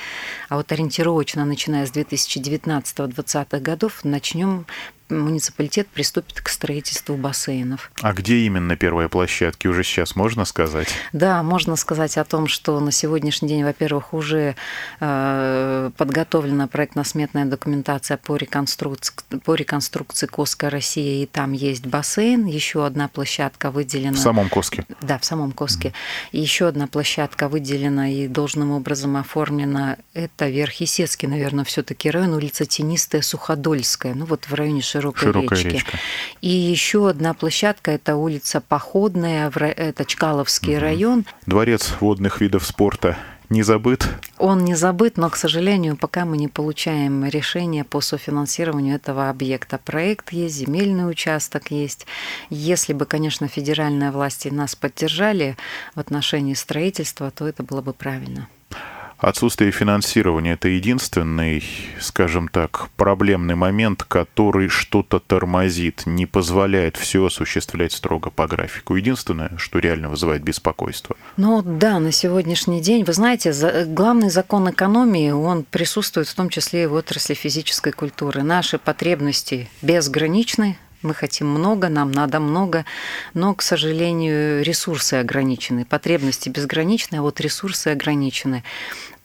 а 0.50 0.58
вот 0.58 0.71
ориентировочно 0.71 1.45
начиная 1.45 1.86
с 1.86 1.91
2019-2020 1.91 3.60
годов 3.62 4.04
начнем 4.04 4.65
муниципалитет 5.09 5.87
приступит 5.87 6.41
к 6.41 6.49
строительству 6.49 7.15
бассейнов. 7.15 7.91
А 8.01 8.13
где 8.13 8.39
именно 8.39 8.75
первые 8.75 9.09
площадки 9.09 9.67
уже 9.67 9.83
сейчас 9.83 10.15
можно 10.15 10.45
сказать? 10.45 10.87
Да, 11.13 11.43
можно 11.43 11.75
сказать 11.75 12.17
о 12.17 12.23
том, 12.23 12.47
что 12.47 12.79
на 12.79 12.91
сегодняшний 12.91 13.49
день, 13.49 13.63
во-первых, 13.63 14.13
уже 14.13 14.55
э, 14.99 15.91
подготовлена 15.97 16.67
проектно-сметная 16.67 17.45
документация 17.45 18.17
по 18.17 18.35
реконструкции, 18.35 19.15
по 19.43 19.55
реконструкции 19.55 20.27
Коска 20.27 20.69
России, 20.69 21.23
и 21.23 21.25
там 21.25 21.51
есть 21.51 21.85
бассейн, 21.85 22.45
еще 22.45 22.85
одна 22.85 23.07
площадка 23.07 23.71
выделена. 23.71 24.13
В 24.13 24.19
самом 24.19 24.49
Коске? 24.49 24.85
Да, 25.01 25.19
в 25.19 25.25
самом 25.25 25.51
Коске. 25.51 25.89
Mm-hmm. 25.89 26.39
Еще 26.39 26.67
одна 26.67 26.87
площадка 26.87 27.47
выделена 27.47 28.09
и 28.11 28.27
должным 28.27 28.71
образом 28.71 29.17
оформлена. 29.17 29.97
Это 30.13 30.49
Верхесецкий, 30.49 31.27
наверное, 31.27 31.65
все-таки 31.65 32.09
район, 32.09 32.33
улица 32.33 32.65
Тенистая, 32.65 33.21
Суходольская. 33.21 34.13
Ну 34.13 34.25
вот 34.25 34.45
в 34.45 34.53
районе 34.53 34.81
широкой, 35.01 35.19
широкой 35.19 35.58
речки. 35.58 35.73
Речка. 35.73 35.99
И 36.41 36.49
еще 36.49 37.10
одна 37.10 37.34
площадка– 37.34 37.91
это 37.93 38.15
улица 38.15 38.62
Походная, 38.62 39.49
это 39.49 40.05
Чкаловский 40.05 40.75
угу. 40.75 40.81
район. 40.81 41.25
Дворец 41.45 41.93
водных 41.99 42.41
видов 42.41 42.65
спорта 42.65 43.17
не 43.49 43.63
забыт? 43.63 44.08
Он 44.38 44.65
не 44.65 44.75
забыт, 44.75 45.17
но, 45.17 45.29
к 45.29 45.36
сожалению, 45.36 45.97
пока 45.97 46.25
мы 46.25 46.38
не 46.38 46.47
получаем 46.47 47.25
решения 47.25 47.84
по 47.84 48.01
софинансированию 48.01 48.95
этого 48.95 49.29
объекта. 49.29 49.77
Проект 49.77 50.31
есть, 50.31 50.55
земельный 50.55 51.10
участок 51.10 51.71
есть. 51.71 52.08
Если 52.49 52.93
бы, 52.93 53.05
конечно, 53.05 53.47
федеральные 53.47 54.12
власти 54.12 54.47
нас 54.47 54.75
поддержали 54.75 55.58
в 55.93 55.99
отношении 55.99 56.53
строительства, 56.53 57.31
то 57.31 57.47
это 57.47 57.63
было 57.63 57.81
бы 57.81 57.93
правильно. 57.93 58.47
Отсутствие 59.17 59.71
финансирования– 59.71 60.54
это 60.54 60.67
единственный, 60.67 61.63
скажем 61.99 62.47
так, 62.47 62.89
проблемный 62.97 63.56
момент, 63.56 64.04
который 64.04 64.67
что-то 64.67 65.19
тормозит, 65.19 66.04
не 66.06 66.25
позволяет 66.25 66.97
все 66.97 67.25
осуществлять 67.25 67.93
строго 67.93 68.30
по 68.30 68.45
графику. 68.47 68.95
Единственное, 68.95 69.51
что 69.58 69.80
реально 69.80 70.10
вызывает 70.10 70.43
беспокойство. 70.43 71.15
Ну 71.38 71.62
да, 71.62 71.99
на 71.99 72.12
сегодняшний 72.12 72.82
день, 72.82 73.04
вы 73.04 73.13
знаете, 73.13 73.54
главный 73.88 74.30
закон 74.30 74.69
экономии, 74.69 75.32
он 75.32 75.63
присутствует 75.63 76.28
в 76.28 76.36
том 76.36 76.49
числе 76.49 76.84
и 76.84 76.88
в 76.88 76.93
отрасли 76.93 77.34
физической 77.34 77.93
культуры. 77.93 78.43
Наши 78.43 78.78
потребности 78.78 79.69
безграничны, 79.82 80.78
мы 81.05 81.13
хотим 81.13 81.47
много, 81.47 81.87
нам 81.89 82.11
надо 82.11 82.39
много, 82.39 82.85
но, 83.33 83.53
к 83.53 83.61
сожалению, 83.61 84.63
ресурсы 84.63 85.13
ограничены, 85.13 85.85
потребности 85.85 86.49
безграничны, 86.49 87.17
а 87.17 87.21
вот 87.21 87.39
ресурсы 87.39 87.89
ограничены. 87.89 88.63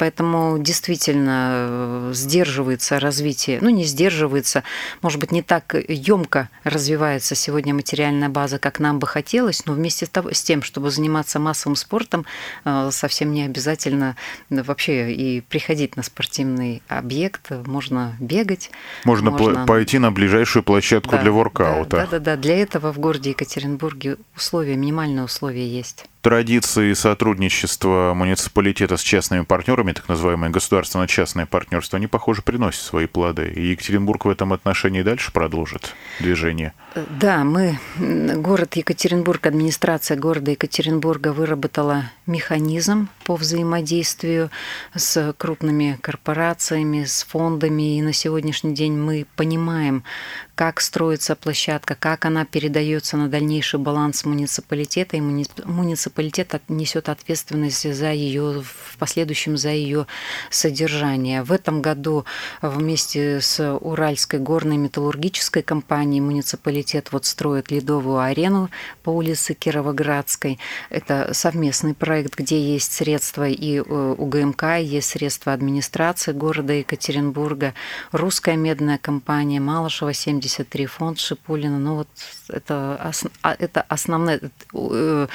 Поэтому 0.00 0.58
действительно 0.58 1.50
э, 1.52 2.12
сдерживается 2.14 2.98
развитие, 2.98 3.58
ну 3.60 3.68
не 3.68 3.84
сдерживается, 3.84 4.62
может 5.02 5.20
быть, 5.20 5.30
не 5.30 5.42
так 5.42 5.74
емко 5.88 6.48
развивается 6.64 7.34
сегодня 7.34 7.74
материальная 7.74 8.30
база, 8.30 8.58
как 8.58 8.80
нам 8.80 8.98
бы 8.98 9.06
хотелось, 9.06 9.66
но 9.66 9.74
вместе 9.74 10.06
с 10.06 10.42
тем, 10.42 10.62
чтобы 10.62 10.90
заниматься 10.90 11.38
массовым 11.38 11.76
спортом, 11.76 12.24
э, 12.64 12.88
совсем 12.92 13.34
не 13.34 13.42
обязательно 13.42 14.16
вообще 14.48 15.12
и 15.12 15.42
приходить 15.42 15.96
на 15.96 16.02
спортивный 16.02 16.82
объект, 16.88 17.50
можно 17.66 18.16
бегать. 18.20 18.70
Можно, 19.04 19.32
можно... 19.32 19.66
пойти 19.66 19.98
на 19.98 20.10
ближайшую 20.10 20.62
площадку 20.62 21.10
да, 21.10 21.18
для 21.20 21.30
воркаута. 21.30 21.98
Да, 21.98 22.06
да, 22.06 22.18
да, 22.20 22.36
для 22.38 22.56
этого 22.56 22.90
в 22.90 22.98
городе 22.98 23.30
Екатеринбурге 23.30 24.16
условия, 24.34 24.76
минимальные 24.76 25.26
условия 25.26 25.68
есть 25.68 26.06
традиции 26.20 26.92
сотрудничества 26.92 28.12
муниципалитета 28.14 28.96
с 28.96 29.02
частными 29.02 29.42
партнерами, 29.42 29.92
так 29.92 30.08
называемое 30.08 30.50
государственно-частное 30.50 31.46
партнерство, 31.46 31.96
они, 31.96 32.06
похоже, 32.06 32.42
приносят 32.42 32.82
свои 32.82 33.06
плоды. 33.06 33.52
И 33.54 33.70
Екатеринбург 33.70 34.24
в 34.26 34.28
этом 34.28 34.52
отношении 34.52 35.02
дальше 35.02 35.32
продолжит 35.32 35.94
движение. 36.18 36.72
Да, 37.20 37.44
мы, 37.44 37.78
город 37.98 38.74
Екатеринбург, 38.76 39.46
администрация 39.46 40.16
города 40.16 40.50
Екатеринбурга 40.50 41.32
выработала 41.32 42.10
механизм 42.26 43.08
по 43.24 43.36
взаимодействию 43.36 44.50
с 44.94 45.34
крупными 45.38 45.98
корпорациями, 46.02 47.04
с 47.04 47.22
фондами. 47.24 47.96
И 47.96 48.02
на 48.02 48.12
сегодняшний 48.12 48.74
день 48.74 48.96
мы 48.96 49.26
понимаем, 49.36 50.02
как 50.54 50.80
строится 50.80 51.36
площадка, 51.36 51.94
как 51.94 52.26
она 52.26 52.44
передается 52.44 53.16
на 53.16 53.28
дальнейший 53.28 53.80
баланс 53.80 54.24
муниципалитета, 54.24 55.16
и 55.16 55.20
муниципалитет 56.10 56.60
несет 56.68 57.08
ответственность 57.08 57.94
за 57.94 58.12
ее, 58.12 58.62
в 58.62 58.96
последующем 58.98 59.56
за 59.56 59.70
ее 59.70 60.06
содержание. 60.50 61.42
В 61.42 61.52
этом 61.52 61.82
году 61.82 62.24
вместе 62.62 63.40
с 63.40 63.60
Уральской 63.80 64.40
горной 64.40 64.76
металлургической 64.76 65.62
компанией 65.62 66.20
муниципалитет 66.20 67.12
вот 67.12 67.24
строит 67.24 67.70
ледовую 67.70 68.18
арену 68.18 68.70
по 69.02 69.10
улице 69.10 69.54
Кировоградской. 69.54 70.58
Это 70.90 71.30
совместный 71.32 71.94
проект, 71.94 72.36
где 72.36 72.60
есть 72.60 72.92
средства 72.92 73.48
и 73.48 73.78
э, 73.78 73.82
у 73.82 74.26
ГМК, 74.26 74.78
есть 74.80 75.10
средства 75.10 75.52
администрации 75.52 76.32
города 76.32 76.72
Екатеринбурга, 76.72 77.74
русская 78.12 78.56
медная 78.56 78.98
компания, 78.98 79.60
Малышева 79.60 80.12
73, 80.12 80.86
фонд 80.86 81.18
Шипулина. 81.18 81.78
Ну 81.78 81.96
вот 81.96 82.08
это, 82.48 83.12
а, 83.42 83.56
это 83.58 83.82
основные, 83.82 84.40
э, 84.74 85.26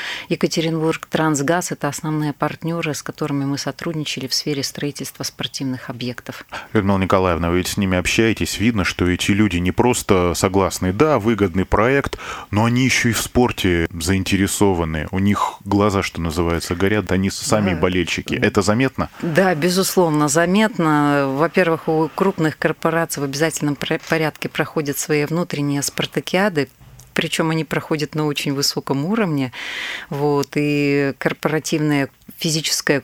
Екатеринбург 0.66 1.06
Трансгаз, 1.06 1.72
это 1.72 1.88
основные 1.88 2.34
партнеры, 2.34 2.96
с 2.96 3.04
которыми 3.04 3.46
мы 3.46 3.60
сотрудничали 3.60 4.26
в 4.26 4.34
сфере 4.34 4.64
строительства 4.64 5.24
спортивных 5.24 5.92
объектов. 5.92 6.44
Людмила 6.74 6.98
Николаевна, 6.98 7.52
вы 7.52 7.58
ведь 7.58 7.68
с 7.68 7.78
ними 7.78 7.98
общаетесь, 8.00 8.58
видно, 8.58 8.84
что 8.84 9.08
эти 9.08 9.30
люди 9.30 9.58
не 9.58 9.72
просто 9.72 10.34
согласны, 10.34 10.92
да, 10.92 11.20
вы 11.20 11.36
выгодный 11.36 11.66
проект, 11.66 12.18
но 12.50 12.64
они 12.64 12.86
еще 12.86 13.10
и 13.10 13.14
в 13.14 13.20
спорте 13.20 13.88
заинтересованы. 13.92 15.08
У 15.12 15.20
них 15.20 15.56
глаза, 15.66 16.02
что 16.02 16.22
называется, 16.22 16.74
горят, 16.74 17.12
они 17.12 17.30
сами 17.30 17.74
да. 17.74 17.82
болельщики. 17.82 18.36
Это 18.36 18.62
заметно? 18.62 19.10
Да, 19.22 19.54
безусловно, 19.54 20.30
заметно. 20.30 21.26
Во-первых, 21.38 21.90
у 21.90 22.10
крупных 22.16 22.58
корпораций 22.58 23.22
в 23.22 23.26
обязательном 23.26 23.76
порядке 23.76 24.48
проходят 24.48 24.98
свои 24.98 25.26
внутренние 25.26 25.82
спартакиады, 25.82 26.70
причем 27.16 27.50
они 27.50 27.64
проходят 27.64 28.14
на 28.14 28.28
очень 28.28 28.54
высоком 28.54 29.06
уровне. 29.06 29.52
Вот, 30.10 30.50
и 30.56 31.14
корпоративная 31.18 32.10
физическая 32.38 33.02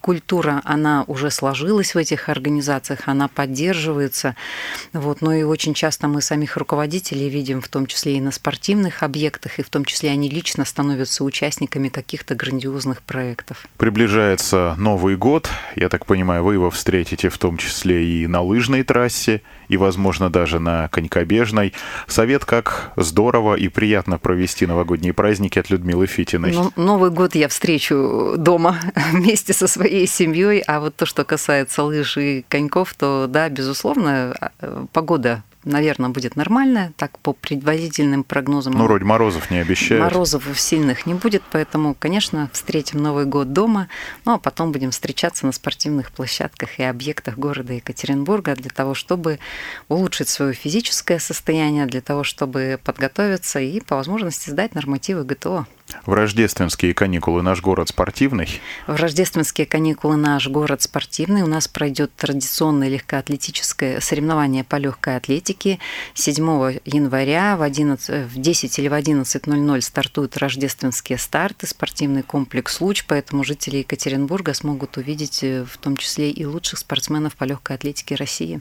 культура, 0.00 0.62
она 0.64 1.04
уже 1.08 1.30
сложилась 1.30 1.94
в 1.94 1.98
этих 1.98 2.28
организациях, 2.28 3.00
она 3.06 3.28
поддерживается. 3.28 4.34
Вот. 4.92 5.20
Но 5.20 5.34
и 5.34 5.42
очень 5.42 5.74
часто 5.74 6.08
мы 6.08 6.22
самих 6.22 6.56
руководителей 6.56 7.28
видим, 7.28 7.60
в 7.60 7.68
том 7.68 7.86
числе 7.86 8.16
и 8.16 8.20
на 8.20 8.30
спортивных 8.30 9.02
объектах, 9.02 9.58
и 9.58 9.62
в 9.62 9.68
том 9.68 9.84
числе 9.84 10.10
они 10.10 10.30
лично 10.30 10.64
становятся 10.64 11.24
участниками 11.24 11.88
каких-то 11.88 12.34
грандиозных 12.34 13.02
проектов. 13.02 13.66
Приближается 13.76 14.74
Новый 14.78 15.16
год. 15.16 15.50
Я 15.76 15.88
так 15.88 16.06
понимаю, 16.06 16.44
вы 16.44 16.54
его 16.54 16.70
встретите 16.70 17.28
в 17.28 17.36
том 17.38 17.58
числе 17.58 18.06
и 18.06 18.26
на 18.26 18.40
лыжной 18.40 18.84
трассе, 18.84 19.42
и, 19.68 19.76
возможно, 19.76 20.30
даже 20.30 20.58
на 20.58 20.88
конькобежной. 20.88 21.72
Совет, 22.06 22.44
как 22.44 22.92
здорово 22.96 23.54
и 23.54 23.68
приятно 23.68 24.18
провести 24.18 24.66
новогодние 24.66 25.12
праздники 25.12 25.58
от 25.58 25.70
Людмилы 25.70 26.06
Фитиной. 26.06 26.52
Ну, 26.52 26.72
Новый 26.76 27.10
год 27.10 27.34
я 27.34 27.48
встречу 27.48 28.34
дома 28.36 28.78
вместе 29.12 29.52
со 29.52 29.66
своей 29.66 30.06
семьей, 30.06 30.60
а 30.66 30.80
вот 30.80 30.96
то, 30.96 31.06
что 31.06 31.24
касается 31.24 31.82
лыж 31.82 32.16
и 32.16 32.44
коньков, 32.48 32.94
то 32.94 33.26
да, 33.28 33.48
безусловно, 33.48 34.34
а, 34.40 34.86
погода 34.92 35.42
наверное, 35.64 36.10
будет 36.10 36.36
нормальная, 36.36 36.92
так 36.96 37.18
по 37.18 37.32
предварительным 37.32 38.24
прогнозам. 38.24 38.74
Ну, 38.74 38.84
вроде 38.84 39.04
морозов 39.04 39.50
не 39.50 39.58
обещают. 39.58 40.04
Морозов 40.04 40.44
сильных 40.58 41.06
не 41.06 41.14
будет, 41.14 41.42
поэтому, 41.50 41.94
конечно, 41.98 42.50
встретим 42.52 43.02
Новый 43.02 43.24
год 43.24 43.52
дома, 43.52 43.88
ну, 44.24 44.34
а 44.34 44.38
потом 44.38 44.72
будем 44.72 44.90
встречаться 44.90 45.46
на 45.46 45.52
спортивных 45.52 46.12
площадках 46.12 46.78
и 46.78 46.82
объектах 46.82 47.38
города 47.38 47.72
Екатеринбурга 47.72 48.54
для 48.54 48.70
того, 48.70 48.94
чтобы 48.94 49.38
улучшить 49.88 50.28
свое 50.28 50.52
физическое 50.52 51.18
состояние, 51.18 51.86
для 51.86 52.00
того, 52.00 52.24
чтобы 52.24 52.78
подготовиться 52.82 53.60
и, 53.60 53.80
по 53.80 53.96
возможности, 53.96 54.50
сдать 54.50 54.74
нормативы 54.74 55.24
ГТО. 55.24 55.66
В 56.06 56.12
рождественские 56.12 56.94
каникулы 56.94 57.42
наш 57.42 57.60
город 57.62 57.88
спортивный? 57.88 58.48
В 58.86 58.96
рождественские 58.96 59.66
каникулы 59.66 60.16
наш 60.16 60.48
город 60.48 60.82
спортивный. 60.82 61.42
У 61.42 61.46
нас 61.46 61.68
пройдет 61.68 62.14
традиционное 62.16 62.88
легкоатлетическое 62.88 64.00
соревнование 64.00 64.64
по 64.64 64.76
легкой 64.76 65.16
атлетике. 65.16 65.78
7 66.14 66.44
января 66.84 67.56
в, 67.56 67.62
11, 67.62 68.30
в 68.30 68.40
10 68.40 68.78
или 68.78 68.88
в 68.88 68.92
11.00 68.92 69.80
стартуют 69.80 70.36
рождественские 70.36 71.18
старты, 71.18 71.66
спортивный 71.66 72.22
комплекс 72.22 72.80
«Луч», 72.80 73.04
поэтому 73.06 73.44
жители 73.44 73.78
Екатеринбурга 73.78 74.54
смогут 74.54 74.96
увидеть 74.96 75.42
э, 75.42 75.64
в 75.64 75.76
том 75.78 75.96
числе 75.96 76.30
и 76.30 76.44
лучших 76.44 76.78
спортсменов 76.78 77.36
по 77.36 77.44
легкой 77.44 77.76
атлетике 77.76 78.14
России. 78.14 78.60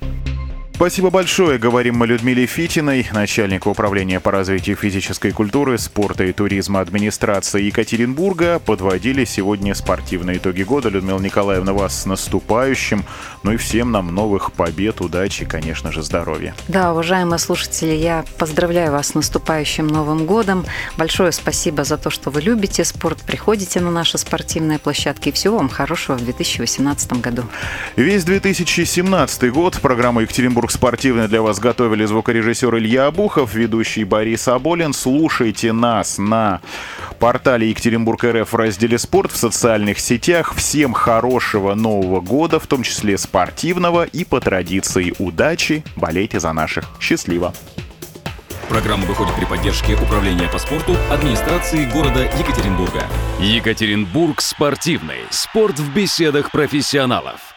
Спасибо 0.76 1.12
большое, 1.12 1.60
говорим 1.60 1.98
мы 1.98 2.08
Людмиле 2.08 2.48
Фитиной, 2.48 3.08
начальнику 3.14 3.70
управления 3.70 4.20
по 4.20 4.32
развитию 4.32 4.76
физической 4.76 5.32
культуры, 5.32 5.78
спорта 5.78 6.24
и 6.26 6.34
туризма 6.34 6.82
администрации 6.82 7.62
Екатеринбурга. 7.62 8.60
Подводили 8.60 9.24
сегодня 9.24 9.76
спортивные 9.76 10.38
итоги 10.38 10.64
года. 10.64 10.90
Людмила 10.90 11.20
Николаевна, 11.20 11.74
вас 11.74 12.02
с 12.02 12.06
наступающим. 12.08 13.06
Ну 13.44 13.52
и 13.52 13.58
всем 13.58 13.92
нам 13.92 14.16
новых 14.16 14.54
побед, 14.54 15.02
удачи, 15.02 15.44
конечно 15.44 15.92
же, 15.92 16.02
здоровья. 16.02 16.56
Да, 16.70 16.94
уважаемые 16.94 17.40
слушатели, 17.40 17.92
я 17.92 18.24
поздравляю 18.38 18.94
вас 18.94 19.08
с 19.08 19.16
наступающим 19.16 19.86
Новым 19.86 20.26
годом. 20.26 20.66
Большое 20.98 21.34
спасибо 21.34 21.84
за 21.84 21.98
то, 21.98 22.10
что 22.10 22.30
вы 22.30 22.42
любите 22.42 22.86
спорт, 22.86 23.22
приходите 23.22 23.82
на 23.82 23.92
наши 23.92 24.18
спортивные 24.18 24.80
площадки. 24.80 25.30
И 25.30 25.32
всего 25.34 25.58
вам 25.58 25.68
хорошего 25.68 26.16
в 26.16 26.24
2018 26.24 27.14
году. 27.22 27.44
Весь 27.98 28.24
2017 28.24 29.52
год 29.52 29.80
программа 29.82 30.22
Екатеринбург 30.22 30.72
спортивный 30.72 31.28
для 31.28 31.42
вас 31.42 31.60
готовили 31.60 32.06
звукорежиссер 32.06 32.78
Илья 32.78 33.08
Абухов, 33.08 33.54
ведущий 33.54 34.06
Борис 34.06 34.48
Аболин. 34.48 34.94
Слушайте 34.94 35.74
нас 35.74 36.18
на 36.18 36.62
портале 37.20 37.70
Екатеринбург 37.70 38.24
РФ 38.24 38.54
в 38.54 38.56
разделе 38.56 38.98
«Спорт» 38.98 39.32
в 39.32 39.38
социальных 39.38 40.00
сетях. 40.00 40.54
Всем 40.56 40.94
хорошего 40.94 41.74
Нового 41.74 42.22
года, 42.22 42.60
в 42.60 42.68
том 42.68 42.84
числе 42.84 43.18
спортивного 43.34 44.04
и 44.04 44.26
по 44.26 44.40
традиции 44.40 45.12
удачи. 45.18 45.84
Болейте 45.96 46.40
за 46.40 46.54
наших. 46.54 46.86
Счастливо! 47.00 47.52
Программа 48.70 49.06
выходит 49.06 49.34
при 49.36 49.46
поддержке 49.46 49.96
Управления 49.96 50.48
по 50.48 50.60
спорту 50.60 50.96
администрации 51.10 51.86
города 51.92 52.22
Екатеринбурга. 52.38 53.08
Екатеринбург 53.40 54.40
спортивный. 54.40 55.22
Спорт 55.32 55.80
в 55.80 55.96
беседах 55.96 56.52
профессионалов. 56.52 57.53